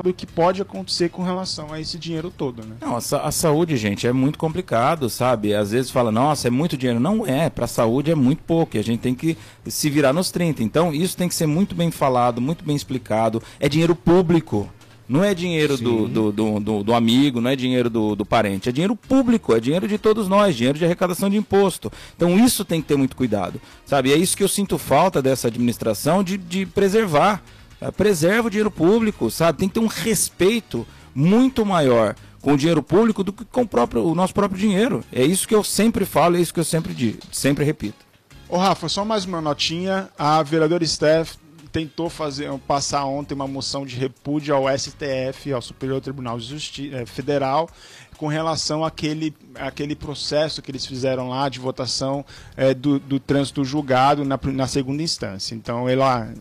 o 0.04 0.14
que 0.14 0.28
pode 0.28 0.62
acontecer 0.62 1.10
com 1.10 1.24
relação 1.24 1.72
a 1.72 1.80
esse 1.80 1.98
dinheiro 1.98 2.30
todo, 2.30 2.64
né? 2.66 2.76
Não, 2.82 2.96
a, 2.96 2.98
a, 2.98 3.32
saúde, 3.32 3.78
gente, 3.78 4.06
é 4.06 4.12
muito 4.12 4.38
complicado, 4.38 5.10
sabe? 5.10 5.56
Às 5.56 5.72
vezes 5.72 5.90
fala, 5.90 6.12
nossa, 6.12 6.50
é 6.50 6.52
muito 6.52 6.76
dinheiro. 6.76 7.00
Não 7.00 7.26
é, 7.26 7.50
para 7.50 7.64
a 7.64 7.68
saúde 7.68 8.12
é 8.12 8.16
muito 8.16 8.44
pouco, 8.44 8.76
e 8.76 8.80
a 8.80 8.84
gente 8.84 9.00
tem 9.00 9.16
que 9.16 9.38
se 9.66 9.90
virar 9.90 10.12
nos 10.12 10.30
30. 10.32 10.62
Então, 10.62 10.94
isso 10.94 11.16
tem 11.16 11.30
que 11.30 11.34
ser 11.34 11.48
muito 11.48 11.74
bem 11.74 11.92
falado, 11.92 12.42
muito 12.42 12.64
bem 12.66 12.76
explicado. 12.76 13.42
É 13.58 13.70
dinheiro 13.70 13.96
público. 13.96 14.70
Não 15.08 15.24
é 15.24 15.36
dinheiro 15.36 15.78
do, 15.78 16.08
do, 16.08 16.32
do, 16.32 16.60
do, 16.60 16.84
do 16.84 16.94
amigo, 16.94 17.40
não 17.40 17.52
é 17.52 17.56
dinheiro 17.56 17.90
do, 17.90 18.16
do 18.16 18.26
parente, 18.26 18.70
é 18.70 18.72
dinheiro 18.72 18.96
público, 18.96 19.56
é 19.56 19.60
dinheiro 19.60 19.88
de 19.88 19.98
todos 19.98 20.28
nós, 20.28 20.56
dinheiro 20.56 20.78
de 20.78 20.86
arrecadação 20.86 21.30
de 21.30 21.38
imposto. 21.38 21.92
Então 22.16 22.38
isso 22.40 22.66
tem 22.66 22.82
que 22.82 22.88
ter 22.88 22.98
muito 22.98 23.16
cuidado, 23.16 23.62
sabe? 23.86 24.10
E 24.10 24.14
é 24.14 24.18
isso 24.18 24.36
que 24.36 24.44
eu 24.44 24.48
sinto 24.48 24.78
falta 24.78 25.22
dessa 25.22 25.48
administração 25.48 26.24
de, 26.24 26.38
de 26.38 26.66
preservar. 26.66 27.44
É, 27.80 27.92
preserva 27.92 28.48
o 28.48 28.50
dinheiro 28.50 28.72
público, 28.72 29.30
sabe? 29.30 29.60
Tem 29.60 29.68
que 29.68 29.76
ter 29.76 29.80
um 29.80 29.88
respeito 29.88 30.88
muito 31.14 31.66
maior 31.66 32.16
com 32.42 32.54
o 32.54 32.58
dinheiro 32.58 32.82
público 32.82 33.24
do 33.24 33.34
que 33.34 33.44
com 33.46 33.62
o, 33.62 33.68
próprio, 33.68 34.06
o 34.06 34.16
nosso 34.16 34.34
próprio 34.34 34.60
dinheiro. 34.60 35.04
É 35.12 35.24
isso 35.24 35.48
que 35.48 35.54
eu 35.54 35.64
sempre 35.64 36.06
falo, 36.06 36.38
é 36.38 36.42
isso 36.42 36.54
que 36.54 36.60
eu 36.60 36.64
sempre 36.64 36.94
digo, 36.94 37.20
sempre 37.32 37.66
repito. 37.66 38.06
Ô 38.48 38.58
Rafa, 38.58 38.88
só 38.88 39.04
mais 39.04 39.26
uma 39.26 39.42
notinha. 39.42 40.10
A 40.18 40.42
vereadora 40.42 40.86
Steph 40.86 41.36
tentou 41.76 42.10
fazer 42.10 42.50
passar 42.60 43.04
ontem 43.04 43.34
uma 43.34 43.50
moção 43.50 43.86
de 43.86 43.98
repúdio 43.98 44.56
ao 44.56 44.66
STF, 44.78 45.52
ao 45.52 45.62
Superior 45.62 46.00
Tribunal 46.00 46.38
eh, 46.40 47.06
Federal, 47.06 47.70
com 48.16 48.28
relação 48.28 48.86
àquele, 48.86 49.36
àquele 49.56 49.94
processo 49.94 50.62
que 50.62 50.72
eles 50.72 50.86
fizeram 50.86 51.28
lá 51.28 51.50
de 51.50 51.60
votação 51.60 52.26
é, 52.56 52.74
do, 52.74 52.98
do 52.98 53.20
trânsito 53.20 53.66
julgado 53.66 54.24
na, 54.24 54.40
na 54.54 54.68
segunda 54.68 55.04
instância. 55.04 55.54
Então, 55.54 55.90
ela 55.90 56.32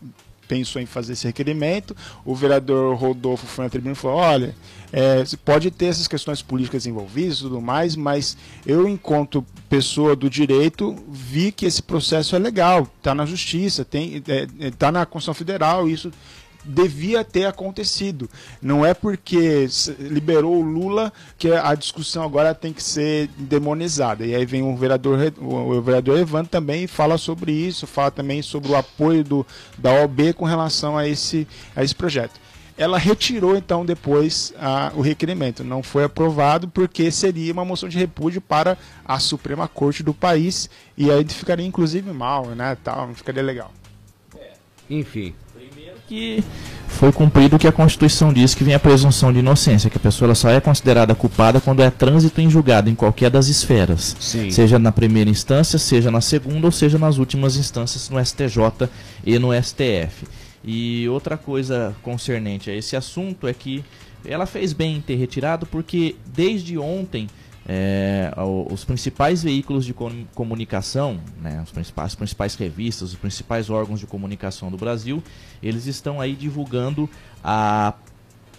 pensou 0.47 0.81
em 0.81 0.85
fazer 0.85 1.11
esse 1.11 1.27
requerimento. 1.27 1.93
O 2.23 2.33
vereador 2.33 2.95
Rodolfo 2.95 3.45
foi 3.45 3.65
na 3.65 3.69
tribuna 3.69 3.91
e 3.91 3.95
falou: 3.95 4.15
olha, 4.15 4.55
é, 4.91 5.23
pode 5.43 5.71
ter 5.71 5.85
essas 5.85 6.07
questões 6.07 6.41
políticas 6.41 6.85
envolvidas 6.85 7.37
e 7.37 7.41
tudo 7.41 7.61
mais, 7.61 7.95
mas 7.95 8.37
eu, 8.65 8.87
enquanto 8.87 9.45
pessoa 9.69 10.15
do 10.15 10.29
direito, 10.29 10.95
vi 11.07 11.51
que 11.51 11.65
esse 11.65 11.81
processo 11.81 12.35
é 12.35 12.39
legal, 12.39 12.87
está 12.97 13.13
na 13.13 13.25
justiça, 13.25 13.81
está 13.81 13.97
é, 13.97 14.47
é 14.59 14.71
tá 14.71 14.91
na 14.91 15.05
Constituição 15.05 15.33
Federal, 15.33 15.89
isso 15.89 16.11
devia 16.65 17.23
ter 17.23 17.45
acontecido. 17.45 18.29
Não 18.61 18.85
é 18.85 18.93
porque 18.93 19.67
liberou 19.99 20.57
o 20.57 20.61
Lula 20.61 21.13
que 21.37 21.51
a 21.51 21.75
discussão 21.75 22.23
agora 22.23 22.55
tem 22.55 22.73
que 22.73 22.81
ser 22.81 23.29
demonizada. 23.37 24.25
E 24.25 24.33
aí 24.33 24.45
vem 24.45 24.63
o 24.63 24.75
vereador, 24.75 25.19
o 25.39 25.81
vereador 25.81 26.17
Evandro 26.17 26.49
também 26.49 26.87
fala 26.87 27.17
sobre 27.17 27.51
isso, 27.51 27.85
fala 27.85 28.11
também 28.11 28.41
sobre 28.41 28.71
o 28.71 28.75
apoio 28.75 29.23
do, 29.23 29.45
da 29.77 29.91
OB 30.03 30.33
com 30.33 30.45
relação 30.45 30.97
a 30.97 31.07
esse, 31.07 31.47
a 31.75 31.83
esse 31.83 31.93
projeto. 31.93 32.44
Ela 32.77 32.97
retirou 32.97 33.55
então 33.55 33.85
depois 33.85 34.53
a, 34.59 34.91
o 34.95 35.01
requerimento. 35.01 35.63
Não 35.63 35.81
foi 35.81 36.03
aprovado 36.03 36.67
porque 36.67 37.09
seria 37.09 37.53
uma 37.53 37.63
moção 37.63 37.87
de 37.87 37.97
repúdio 37.97 38.41
para 38.41 38.77
a 39.05 39.17
Suprema 39.19 39.67
Corte 39.67 40.03
do 40.03 40.13
país 40.13 40.69
e 40.97 41.09
aí 41.09 41.25
ficaria 41.25 41.65
inclusive 41.65 42.11
mal, 42.11 42.47
né? 42.47 42.77
Tal, 42.83 43.07
não 43.07 43.15
ficaria 43.15 43.41
legal. 43.41 43.71
Enfim, 44.89 45.33
que 46.07 46.43
foi 46.87 47.11
cumprido 47.11 47.55
o 47.55 47.59
que 47.59 47.67
a 47.67 47.71
Constituição 47.71 48.31
diz 48.31 48.55
que 48.55 48.63
vem 48.63 48.73
a 48.73 48.79
presunção 48.79 49.33
de 49.33 49.39
inocência, 49.39 49.89
que 49.89 49.97
a 49.97 49.99
pessoa 49.99 50.33
só 50.33 50.49
é 50.49 50.61
considerada 50.61 51.13
culpada 51.13 51.59
quando 51.59 51.81
é 51.81 51.89
trânsito 51.89 52.39
em 52.39 52.49
julgado 52.49 52.89
em 52.89 52.95
qualquer 52.95 53.29
das 53.29 53.47
esferas, 53.47 54.15
Sim. 54.19 54.49
seja 54.49 54.79
na 54.79 54.91
primeira 54.91 55.29
instância, 55.29 55.77
seja 55.77 56.09
na 56.09 56.21
segunda 56.21 56.67
ou 56.67 56.71
seja 56.71 56.97
nas 56.97 57.17
últimas 57.17 57.57
instâncias 57.57 58.09
no 58.09 58.23
STJ 58.23 58.89
e 59.25 59.37
no 59.37 59.49
STF. 59.61 60.25
E 60.65 61.07
outra 61.09 61.37
coisa 61.37 61.95
concernente 62.01 62.71
a 62.71 62.75
esse 62.75 62.95
assunto 62.95 63.47
é 63.47 63.53
que 63.53 63.85
ela 64.25 64.47
fez 64.47 64.73
bem 64.73 64.97
em 64.97 65.01
ter 65.01 65.15
retirado 65.15 65.67
porque 65.67 66.15
desde 66.25 66.75
ontem 66.77 67.29
é, 67.67 68.31
os 68.71 68.83
principais 68.83 69.43
veículos 69.43 69.85
de 69.85 69.93
comunicação, 70.33 71.19
né, 71.41 71.61
os 71.63 71.71
principais, 71.71 72.07
as 72.07 72.15
principais 72.15 72.55
revistas, 72.55 73.09
os 73.09 73.15
principais 73.15 73.69
órgãos 73.69 73.99
de 73.99 74.07
comunicação 74.07 74.71
do 74.71 74.77
Brasil, 74.77 75.23
eles 75.61 75.85
estão 75.85 76.19
aí 76.19 76.35
divulgando 76.35 77.09
a 77.43 77.93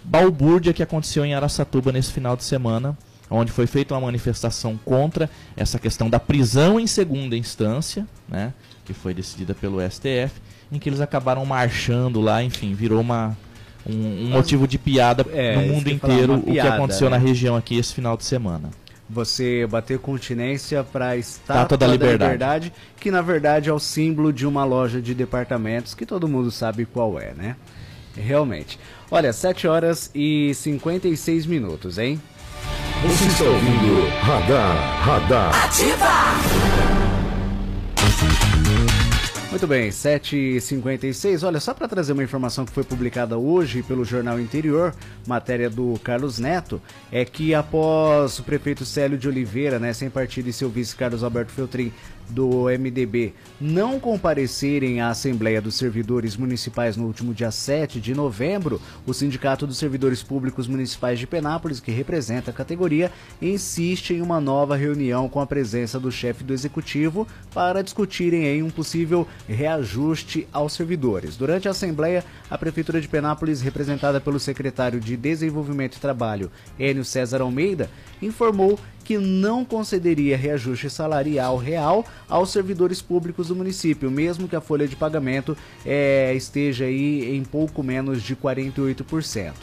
balbúrdia 0.03 0.73
que 0.73 0.83
aconteceu 0.83 1.25
em 1.25 1.33
Araçatuba 1.33 1.91
nesse 1.91 2.11
final 2.11 2.35
de 2.37 2.43
semana, 2.43 2.97
onde 3.29 3.51
foi 3.51 3.67
feita 3.67 3.93
uma 3.93 4.01
manifestação 4.01 4.79
contra 4.83 5.29
essa 5.55 5.77
questão 5.79 6.09
da 6.09 6.19
prisão 6.19 6.79
em 6.79 6.87
segunda 6.87 7.35
instância, 7.35 8.07
né, 8.27 8.53
que 8.85 8.93
foi 8.93 9.13
decidida 9.13 9.53
pelo 9.53 9.79
STF, 9.81 10.33
em 10.71 10.79
que 10.79 10.89
eles 10.89 11.01
acabaram 11.01 11.45
marchando 11.45 12.21
lá, 12.21 12.43
enfim, 12.43 12.73
virou 12.73 13.01
uma, 13.01 13.37
um, 13.85 14.25
um 14.25 14.29
motivo 14.29 14.67
de 14.67 14.77
piada 14.77 15.25
é, 15.33 15.55
no 15.55 15.73
mundo 15.73 15.89
inteiro 15.89 16.39
piada, 16.39 16.49
o 16.49 16.51
que 16.51 16.59
aconteceu 16.59 17.09
né? 17.09 17.17
na 17.17 17.23
região 17.23 17.55
aqui 17.55 17.77
esse 17.77 17.93
final 17.93 18.17
de 18.17 18.25
semana 18.25 18.69
você 19.09 19.65
bater 19.67 19.99
continência 19.99 20.83
para 20.83 21.09
a 21.09 21.17
Estátua, 21.17 21.77
da, 21.77 21.87
Liberdade. 21.87 22.17
da, 22.17 22.25
Liberdade. 22.25 22.73
que 22.99 23.09
na 23.09 23.21
verdade 23.21 23.69
é 23.69 23.73
o 23.73 23.79
símbolo 23.79 24.33
de 24.33 24.45
uma 24.45 24.65
loja 24.65 25.01
de 25.01 25.13
departamentos 25.13 25.93
que 25.93 26.05
todo 26.05 26.27
mundo 26.27 26.51
sabe 26.51 26.85
qual 26.85 27.19
é, 27.19 27.33
né? 27.33 27.55
Realmente. 28.15 28.79
Olha, 29.09 29.31
7 29.31 29.67
horas 29.67 30.11
e 30.13 30.51
56 30.53 31.45
minutos, 31.45 31.97
hein? 31.97 32.19
Você 33.03 33.25
está 33.25 33.43
ouvindo 33.43 34.09
Radar, 34.21 35.01
Radar. 35.03 35.65
Ativa! 35.65 36.96
Muito 39.57 39.65
bem, 39.65 39.89
7h56. 39.89 41.43
Olha, 41.43 41.59
só 41.59 41.73
para 41.73 41.87
trazer 41.87 42.13
uma 42.13 42.23
informação 42.23 42.63
que 42.63 42.71
foi 42.71 42.83
publicada 42.83 43.39
hoje 43.39 43.81
pelo 43.81 44.05
Jornal 44.05 44.39
Interior, 44.39 44.93
matéria 45.25 45.67
do 45.67 45.99
Carlos 46.03 46.37
Neto, 46.37 46.79
é 47.11 47.25
que 47.25 47.55
após 47.55 48.37
o 48.37 48.43
prefeito 48.43 48.85
Célio 48.85 49.17
de 49.17 49.27
Oliveira, 49.27 49.79
né, 49.79 49.93
sem 49.93 50.11
partido, 50.11 50.47
e 50.47 50.53
seu 50.53 50.69
vice 50.69 50.95
Carlos 50.95 51.23
Alberto 51.23 51.51
Feltrin 51.53 51.91
do 52.29 52.65
MDB 52.65 53.33
não 53.59 53.99
comparecerem 53.99 55.01
à 55.01 55.09
Assembleia 55.09 55.61
dos 55.61 55.75
Servidores 55.75 56.35
Municipais 56.35 56.95
no 56.97 57.05
último 57.05 57.33
dia 57.33 57.51
7 57.51 57.99
de 57.99 58.13
novembro, 58.13 58.81
o 59.05 59.13
Sindicato 59.13 59.65
dos 59.65 59.77
Servidores 59.77 60.21
Públicos 60.21 60.67
Municipais 60.67 61.19
de 61.19 61.27
Penápolis, 61.27 61.79
que 61.79 61.91
representa 61.91 62.51
a 62.51 62.53
categoria, 62.53 63.11
insiste 63.41 64.13
em 64.13 64.21
uma 64.21 64.39
nova 64.39 64.75
reunião 64.75 65.29
com 65.29 65.39
a 65.39 65.47
presença 65.47 65.99
do 65.99 66.11
chefe 66.11 66.43
do 66.43 66.53
executivo 66.53 67.27
para 67.53 67.81
discutirem 67.81 68.45
em 68.45 68.63
um 68.63 68.69
possível 68.69 69.27
reajuste 69.47 70.47
aos 70.51 70.73
servidores. 70.73 71.37
Durante 71.37 71.67
a 71.67 71.71
Assembleia, 71.71 72.23
a 72.49 72.57
Prefeitura 72.57 73.01
de 73.01 73.07
Penápolis, 73.07 73.61
representada 73.61 74.19
pelo 74.19 74.39
secretário 74.39 74.99
de 74.99 75.17
Desenvolvimento 75.17 75.95
e 75.95 75.99
Trabalho, 75.99 76.51
Enio 76.79 77.05
César 77.05 77.41
Almeida, 77.41 77.89
informou 78.21 78.79
que 79.07 79.17
não 79.17 79.63
concederia 79.63 80.35
reajuste 80.35 80.89
salarial 80.89 81.55
real 81.55 82.05
aos 82.27 82.51
servidores 82.51 83.01
públicos 83.01 83.47
do 83.47 83.55
município, 83.55 84.11
mesmo 84.11 84.49
que 84.49 84.55
a 84.55 84.59
folha 84.59 84.85
de 84.85 84.97
pagamento 84.97 85.55
é, 85.85 86.33
esteja 86.35 86.83
aí 86.83 87.33
em 87.33 87.41
pouco 87.45 87.81
menos 87.81 88.21
de 88.21 88.35
48%. 88.35 89.53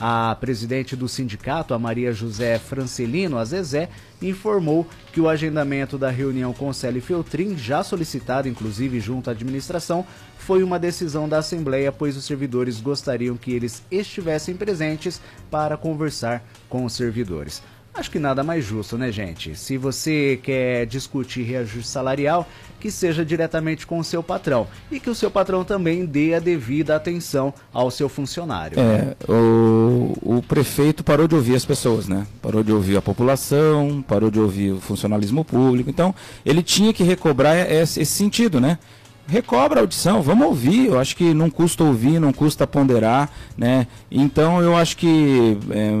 A 0.00 0.34
presidente 0.40 0.96
do 0.96 1.06
sindicato, 1.06 1.74
a 1.74 1.78
Maria 1.78 2.14
José 2.14 2.58
Francelino, 2.58 3.36
a 3.36 3.44
Zezé, 3.44 3.90
informou 4.22 4.86
que 5.12 5.20
o 5.20 5.28
agendamento 5.28 5.98
da 5.98 6.08
reunião 6.08 6.54
com 6.54 6.72
Célio 6.72 7.02
Feltrin, 7.02 7.58
já 7.58 7.84
solicitado 7.84 8.48
inclusive 8.48 9.00
junto 9.00 9.28
à 9.28 9.34
administração, 9.34 10.06
foi 10.38 10.62
uma 10.62 10.78
decisão 10.78 11.28
da 11.28 11.38
Assembleia, 11.38 11.92
pois 11.92 12.16
os 12.16 12.24
servidores 12.24 12.80
gostariam 12.80 13.36
que 13.36 13.52
eles 13.52 13.82
estivessem 13.90 14.56
presentes 14.56 15.20
para 15.50 15.76
conversar 15.76 16.42
com 16.70 16.86
os 16.86 16.94
servidores. 16.94 17.62
Acho 17.94 18.10
que 18.10 18.18
nada 18.18 18.42
mais 18.42 18.64
justo, 18.64 18.98
né, 18.98 19.12
gente? 19.12 19.54
Se 19.54 19.78
você 19.78 20.40
quer 20.42 20.84
discutir 20.84 21.42
reajuste 21.42 21.88
salarial, 21.88 22.48
que 22.80 22.90
seja 22.90 23.24
diretamente 23.24 23.86
com 23.86 23.98
o 24.00 24.04
seu 24.04 24.20
patrão 24.20 24.66
e 24.90 24.98
que 24.98 25.08
o 25.08 25.14
seu 25.14 25.30
patrão 25.30 25.64
também 25.64 26.04
dê 26.04 26.34
a 26.34 26.40
devida 26.40 26.96
atenção 26.96 27.54
ao 27.72 27.90
seu 27.92 28.08
funcionário. 28.08 28.78
É, 28.78 29.16
o, 29.30 30.12
o 30.20 30.42
prefeito 30.42 31.04
parou 31.04 31.28
de 31.28 31.36
ouvir 31.36 31.54
as 31.54 31.64
pessoas, 31.64 32.08
né? 32.08 32.26
Parou 32.42 32.64
de 32.64 32.72
ouvir 32.72 32.96
a 32.96 33.02
população, 33.02 34.04
parou 34.06 34.30
de 34.30 34.40
ouvir 34.40 34.72
o 34.72 34.80
funcionalismo 34.80 35.44
público. 35.44 35.88
Então, 35.88 36.12
ele 36.44 36.62
tinha 36.62 36.92
que 36.92 37.04
recobrar 37.04 37.56
esse, 37.56 38.00
esse 38.00 38.12
sentido, 38.12 38.60
né? 38.60 38.78
Recobra 39.26 39.80
a 39.80 39.82
audição, 39.82 40.22
vamos 40.22 40.46
ouvir. 40.46 40.86
Eu 40.86 40.98
acho 40.98 41.16
que 41.16 41.34
não 41.34 41.50
custa 41.50 41.84
ouvir, 41.84 42.20
não 42.20 42.32
custa 42.32 42.66
ponderar, 42.66 43.30
né? 43.56 43.86
Então 44.10 44.60
eu 44.60 44.76
acho 44.76 44.96
que 44.96 45.58
é, 45.70 45.92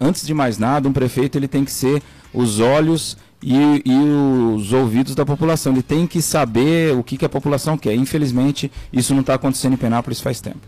antes 0.00 0.26
de 0.26 0.34
mais 0.34 0.58
nada, 0.58 0.88
um 0.88 0.92
prefeito 0.92 1.36
ele 1.38 1.48
tem 1.48 1.64
que 1.64 1.70
ser 1.70 2.02
os 2.32 2.60
olhos 2.60 3.16
e, 3.42 3.82
e, 3.84 4.54
os 4.54 4.72
ouvidos 4.72 5.14
da 5.14 5.24
população. 5.24 5.72
Ele 5.72 5.82
tem 5.82 6.06
que 6.06 6.22
saber 6.22 6.96
o 6.96 7.02
que, 7.02 7.16
que 7.16 7.24
a 7.24 7.28
população 7.28 7.76
quer. 7.76 7.94
Infelizmente, 7.94 8.70
isso 8.92 9.12
não 9.14 9.20
está 9.20 9.34
acontecendo 9.34 9.74
em 9.74 9.78
Penápolis 9.78 10.20
faz 10.20 10.40
tempo. 10.40 10.60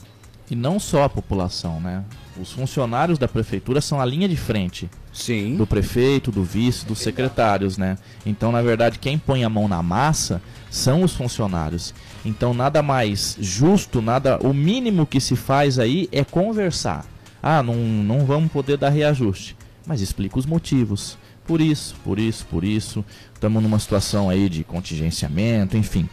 E 0.51 0.55
não 0.55 0.79
só 0.79 1.05
a 1.05 1.09
população, 1.09 1.81
né? 1.81 2.05
os 2.41 2.53
funcionários 2.53 3.19
da 3.19 3.29
prefeitura 3.29 3.81
são 3.81 4.01
a 4.01 4.05
linha 4.05 4.29
de 4.29 4.37
frente 4.37 4.91
Sim. 5.13 5.57
do 5.57 5.67
prefeito, 5.67 6.33
do 6.33 6.43
vice, 6.43 6.85
dos 6.85 6.99
secretários, 6.99 7.79
né? 7.79 7.97
Então, 8.27 8.51
na 8.51 8.61
verdade, 8.61 8.99
quem 8.99 9.17
põe 9.17 9.45
a 9.45 9.49
mão 9.49 9.69
na 9.69 9.83
massa 9.83 10.43
são 10.71 11.03
os 11.03 11.15
funcionários. 11.15 11.95
Então, 12.25 12.55
nada 12.55 12.83
mais 12.83 13.37
justo, 13.39 14.01
nada, 14.01 14.39
o 14.39 14.55
mínimo 14.55 15.07
que 15.07 15.21
se 15.21 15.37
faz 15.37 15.79
aí 15.79 16.09
é 16.11 16.25
conversar. 16.25 17.05
Ah, 17.43 17.63
não, 17.63 17.75
não 17.75 18.25
vamos 18.25 18.51
poder 18.51 18.79
dar 18.79 18.89
reajuste, 18.89 19.55
mas 19.87 20.01
explica 20.01 20.39
os 20.39 20.47
motivos. 20.47 21.19
Por 21.47 21.61
isso, 21.61 21.95
por 22.03 22.19
isso, 22.19 22.47
por 22.47 22.65
isso. 22.65 23.05
Estamos 23.35 23.63
numa 23.63 23.79
situação 23.79 24.31
aí 24.31 24.49
de 24.49 24.65
contingenciamento, 24.65 25.77
enfim. 25.77 26.09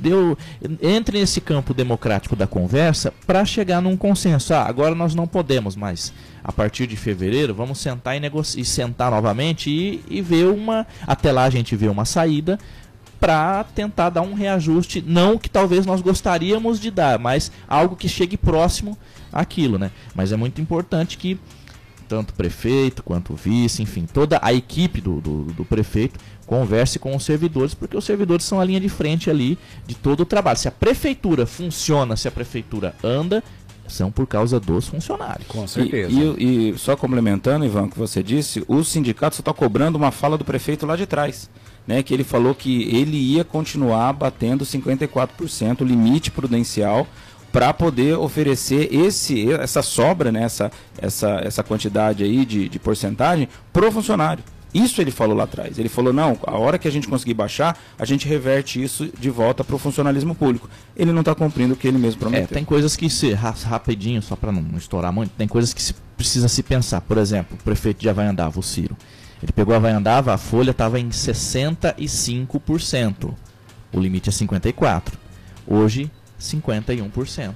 Deu, 0.00 0.36
entre 0.82 1.20
nesse 1.20 1.40
campo 1.40 1.72
democrático 1.72 2.34
da 2.34 2.48
conversa 2.48 3.14
para 3.24 3.44
chegar 3.44 3.80
num 3.80 3.96
consenso. 3.96 4.52
Ah, 4.52 4.64
agora 4.64 4.92
nós 4.96 5.14
não 5.14 5.28
podemos, 5.28 5.76
mas 5.76 6.12
a 6.42 6.50
partir 6.50 6.88
de 6.88 6.96
fevereiro 6.96 7.54
vamos 7.54 7.78
sentar 7.78 8.16
e 8.16 8.20
e 8.56 8.64
sentar 8.64 9.12
novamente 9.12 9.70
e, 9.70 10.02
e 10.08 10.20
ver 10.20 10.46
uma. 10.46 10.84
Até 11.06 11.30
lá 11.30 11.44
a 11.44 11.50
gente 11.50 11.76
vê 11.76 11.86
uma 11.86 12.04
saída 12.04 12.58
para 13.20 13.64
tentar 13.64 14.10
dar 14.10 14.22
um 14.22 14.34
reajuste, 14.34 15.02
não 15.06 15.38
que 15.38 15.48
talvez 15.48 15.86
nós 15.86 16.00
gostaríamos 16.00 16.80
de 16.80 16.90
dar, 16.90 17.18
mas 17.18 17.50
algo 17.68 17.96
que 17.96 18.08
chegue 18.08 18.36
próximo 18.36 18.96
àquilo, 19.32 19.78
né? 19.78 19.90
Mas 20.14 20.32
é 20.32 20.36
muito 20.36 20.60
importante 20.60 21.16
que 21.16 21.38
tanto 22.08 22.30
o 22.30 22.34
prefeito 22.34 23.02
quanto 23.02 23.32
o 23.32 23.36
vice, 23.36 23.82
enfim, 23.82 24.06
toda 24.06 24.38
a 24.42 24.52
equipe 24.52 25.00
do, 25.00 25.20
do, 25.20 25.44
do, 25.44 25.64
prefeito 25.64 26.20
converse 26.46 26.98
com 26.98 27.16
os 27.16 27.24
servidores, 27.24 27.74
porque 27.74 27.96
os 27.96 28.04
servidores 28.04 28.44
são 28.44 28.60
a 28.60 28.64
linha 28.64 28.78
de 28.78 28.88
frente 28.88 29.30
ali 29.30 29.58
de 29.86 29.94
todo 29.94 30.20
o 30.20 30.26
trabalho. 30.26 30.58
Se 30.58 30.68
a 30.68 30.70
prefeitura 30.70 31.46
funciona, 31.46 32.16
se 32.16 32.28
a 32.28 32.30
prefeitura 32.30 32.94
anda, 33.02 33.42
são 33.88 34.10
por 34.10 34.26
causa 34.26 34.60
dos 34.60 34.88
funcionários. 34.88 35.46
Com 35.48 35.66
certeza. 35.66 36.10
E, 36.10 36.34
e, 36.38 36.70
e 36.70 36.78
só 36.78 36.96
complementando, 36.96 37.64
Ivan, 37.64 37.84
o 37.84 37.90
que 37.90 37.98
você 37.98 38.22
disse, 38.22 38.64
o 38.68 38.82
sindicato 38.82 39.36
só 39.36 39.40
está 39.40 39.52
cobrando 39.52 39.96
uma 39.96 40.10
fala 40.10 40.38
do 40.38 40.44
prefeito 40.44 40.86
lá 40.86 40.96
de 40.96 41.06
trás. 41.06 41.50
Né, 41.86 42.02
que 42.02 42.14
ele 42.14 42.24
falou 42.24 42.54
que 42.54 42.84
ele 42.84 43.16
ia 43.16 43.44
continuar 43.44 44.10
batendo 44.14 44.64
54%, 44.64 45.84
limite 45.84 46.30
prudencial, 46.30 47.06
para 47.52 47.72
poder 47.72 48.18
oferecer 48.18 48.92
esse, 48.92 49.52
essa 49.52 49.82
sobra, 49.82 50.32
né, 50.32 50.42
essa, 50.42 50.72
essa, 50.98 51.40
essa 51.44 51.62
quantidade 51.62 52.24
aí 52.24 52.44
de, 52.44 52.68
de 52.68 52.78
porcentagem 52.78 53.48
para 53.72 53.86
o 53.86 53.92
funcionário. 53.92 54.42
Isso 54.74 55.00
ele 55.00 55.12
falou 55.12 55.36
lá 55.36 55.44
atrás. 55.44 55.78
Ele 55.78 55.88
falou, 55.88 56.12
não, 56.12 56.36
a 56.44 56.58
hora 56.58 56.78
que 56.78 56.88
a 56.88 56.90
gente 56.90 57.06
conseguir 57.06 57.34
baixar, 57.34 57.78
a 57.96 58.04
gente 58.04 58.26
reverte 58.26 58.82
isso 58.82 59.08
de 59.16 59.30
volta 59.30 59.62
para 59.62 59.76
o 59.76 59.78
funcionalismo 59.78 60.34
público. 60.34 60.68
Ele 60.96 61.12
não 61.12 61.20
está 61.20 61.32
cumprindo 61.32 61.74
o 61.74 61.76
que 61.76 61.86
ele 61.86 61.96
mesmo 61.96 62.18
prometeu. 62.18 62.44
É, 62.44 62.46
tem 62.48 62.64
coisas 62.64 62.96
que 62.96 63.08
se, 63.08 63.32
rapidinho, 63.32 64.20
só 64.20 64.34
para 64.34 64.50
não 64.50 64.76
estourar 64.76 65.12
muito, 65.12 65.30
tem 65.38 65.46
coisas 65.46 65.72
que 65.72 65.80
se, 65.80 65.94
precisa 66.16 66.48
se 66.48 66.60
pensar. 66.64 67.00
Por 67.02 67.18
exemplo, 67.18 67.56
o 67.58 67.62
prefeito 67.62 68.00
de 68.00 68.08
Havaiandava, 68.08 68.58
o 68.58 68.62
Ciro. 68.64 68.96
Ele 69.44 69.52
pegou 69.52 69.72
a 69.74 69.76
Havaiandava, 69.76 70.32
a 70.32 70.38
folha 70.38 70.70
estava 70.70 70.98
em 70.98 71.10
65%. 71.10 73.34
O 73.92 74.00
limite 74.00 74.30
é 74.30 74.32
54%. 74.32 75.12
Hoje 75.66 76.10
51%. 76.40 77.52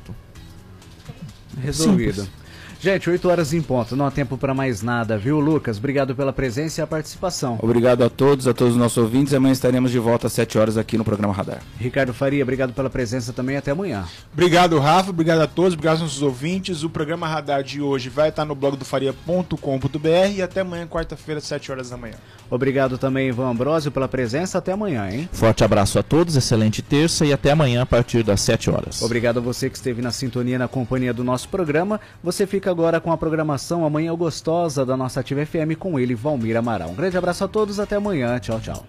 Resolvido. 1.63 2.25
Simples. 2.25 2.48
Gente, 2.81 3.11
8 3.11 3.29
horas 3.29 3.53
em 3.53 3.61
ponto, 3.61 3.97
não 3.97 4.07
há 4.07 4.11
tempo 4.11 4.39
para 4.39 4.55
mais 4.55 4.83
nada, 4.83 5.19
viu, 5.19 5.41
Lucas? 5.41 5.79
Obrigado 5.79 6.15
pela 6.15 6.33
presença 6.33 6.81
e 6.81 6.83
a 6.85 6.87
participação. 6.87 7.59
Obrigado 7.61 8.05
a 8.05 8.09
todos, 8.09 8.47
a 8.47 8.55
todos 8.55 8.75
os 8.75 8.79
nossos 8.79 8.99
ouvintes. 8.99 9.35
Amanhã 9.35 9.53
estaremos 9.53 9.91
de 9.91 9.99
volta 9.99 10.29
às 10.29 10.33
7 10.33 10.59
horas 10.59 10.77
aqui 10.77 10.97
no 10.97 11.05
programa 11.05 11.35
Radar. 11.35 11.61
Ricardo 11.79 12.15
Faria, 12.15 12.43
obrigado 12.43 12.73
pela 12.73 12.89
presença 12.89 13.33
também. 13.33 13.57
Até 13.57 13.73
amanhã. 13.73 14.05
Obrigado, 14.33 14.79
Rafa. 14.79 15.11
Obrigado 15.11 15.41
a 15.41 15.47
todos, 15.49 15.75
obrigado 15.75 15.95
aos 15.95 16.03
nossos 16.03 16.23
ouvintes. 16.23 16.85
O 16.85 16.91
programa 16.91 17.27
Radar 17.27 17.65
de 17.65 17.83
hoje 17.83 18.09
vai 18.09 18.29
estar 18.29 18.45
no 18.45 18.55
blog 18.55 18.77
do 18.77 18.85
faria.com.br 18.85 20.09
e 20.37 20.41
até 20.41 20.61
amanhã, 20.61 20.87
quarta-feira, 20.87 21.39
às 21.39 21.45
7 21.47 21.73
horas 21.73 21.91
da 21.91 21.97
manhã. 21.97 22.15
Obrigado 22.49 22.97
também, 22.97 23.29
Ivan 23.29 23.51
Ambrosio, 23.51 23.91
pela 23.91 24.07
presença. 24.09 24.59
Até 24.59 24.73
amanhã, 24.73 25.11
hein? 25.11 25.29
Forte 25.33 25.65
abraço 25.65 25.99
a 25.99 26.03
todos, 26.03 26.37
excelente 26.37 26.81
terça 26.81 27.27
e 27.27 27.33
até 27.33 27.51
amanhã 27.51 27.83
a 27.83 27.87
partir 27.87 28.23
das 28.23 28.41
7 28.41 28.71
horas. 28.71 29.03
Obrigado 29.03 29.39
a 29.39 29.41
você 29.41 29.69
que 29.69 29.77
esteve 29.77 30.01
na 30.01 30.13
sintonia, 30.13 30.59
na 30.59 30.69
companhia 30.69 31.13
do 31.13 31.25
nosso 31.25 31.49
programa. 31.49 32.01
Você 32.23 32.47
fica 32.69 32.71
agora 32.71 33.01
com 33.01 33.11
a 33.11 33.17
programação 33.17 33.85
Amanhã 33.85 34.15
Gostosa 34.15 34.85
da 34.85 34.97
nossa 34.97 35.21
Ativa 35.21 35.45
FM 35.45 35.79
com 35.79 35.99
ele, 35.99 36.15
Valmir 36.15 36.57
Amaral. 36.57 36.91
Um 36.91 36.95
grande 36.95 37.17
abraço 37.17 37.45
a 37.45 37.49
todos, 37.49 37.81
até 37.81 37.97
amanhã. 37.97 38.39
Tchau, 38.39 38.61
tchau. 38.61 38.85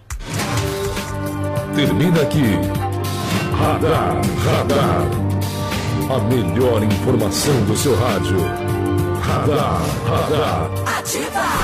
Termina 1.74 2.20
aqui. 2.20 2.42
Radar, 3.58 4.20
radar. 4.44 5.06
A 6.14 6.18
melhor 6.24 6.82
informação 6.82 7.64
do 7.64 7.76
seu 7.76 7.94
rádio. 7.96 8.38
Radar, 9.22 9.80
radar. 10.06 10.98
Ativa. 10.98 11.59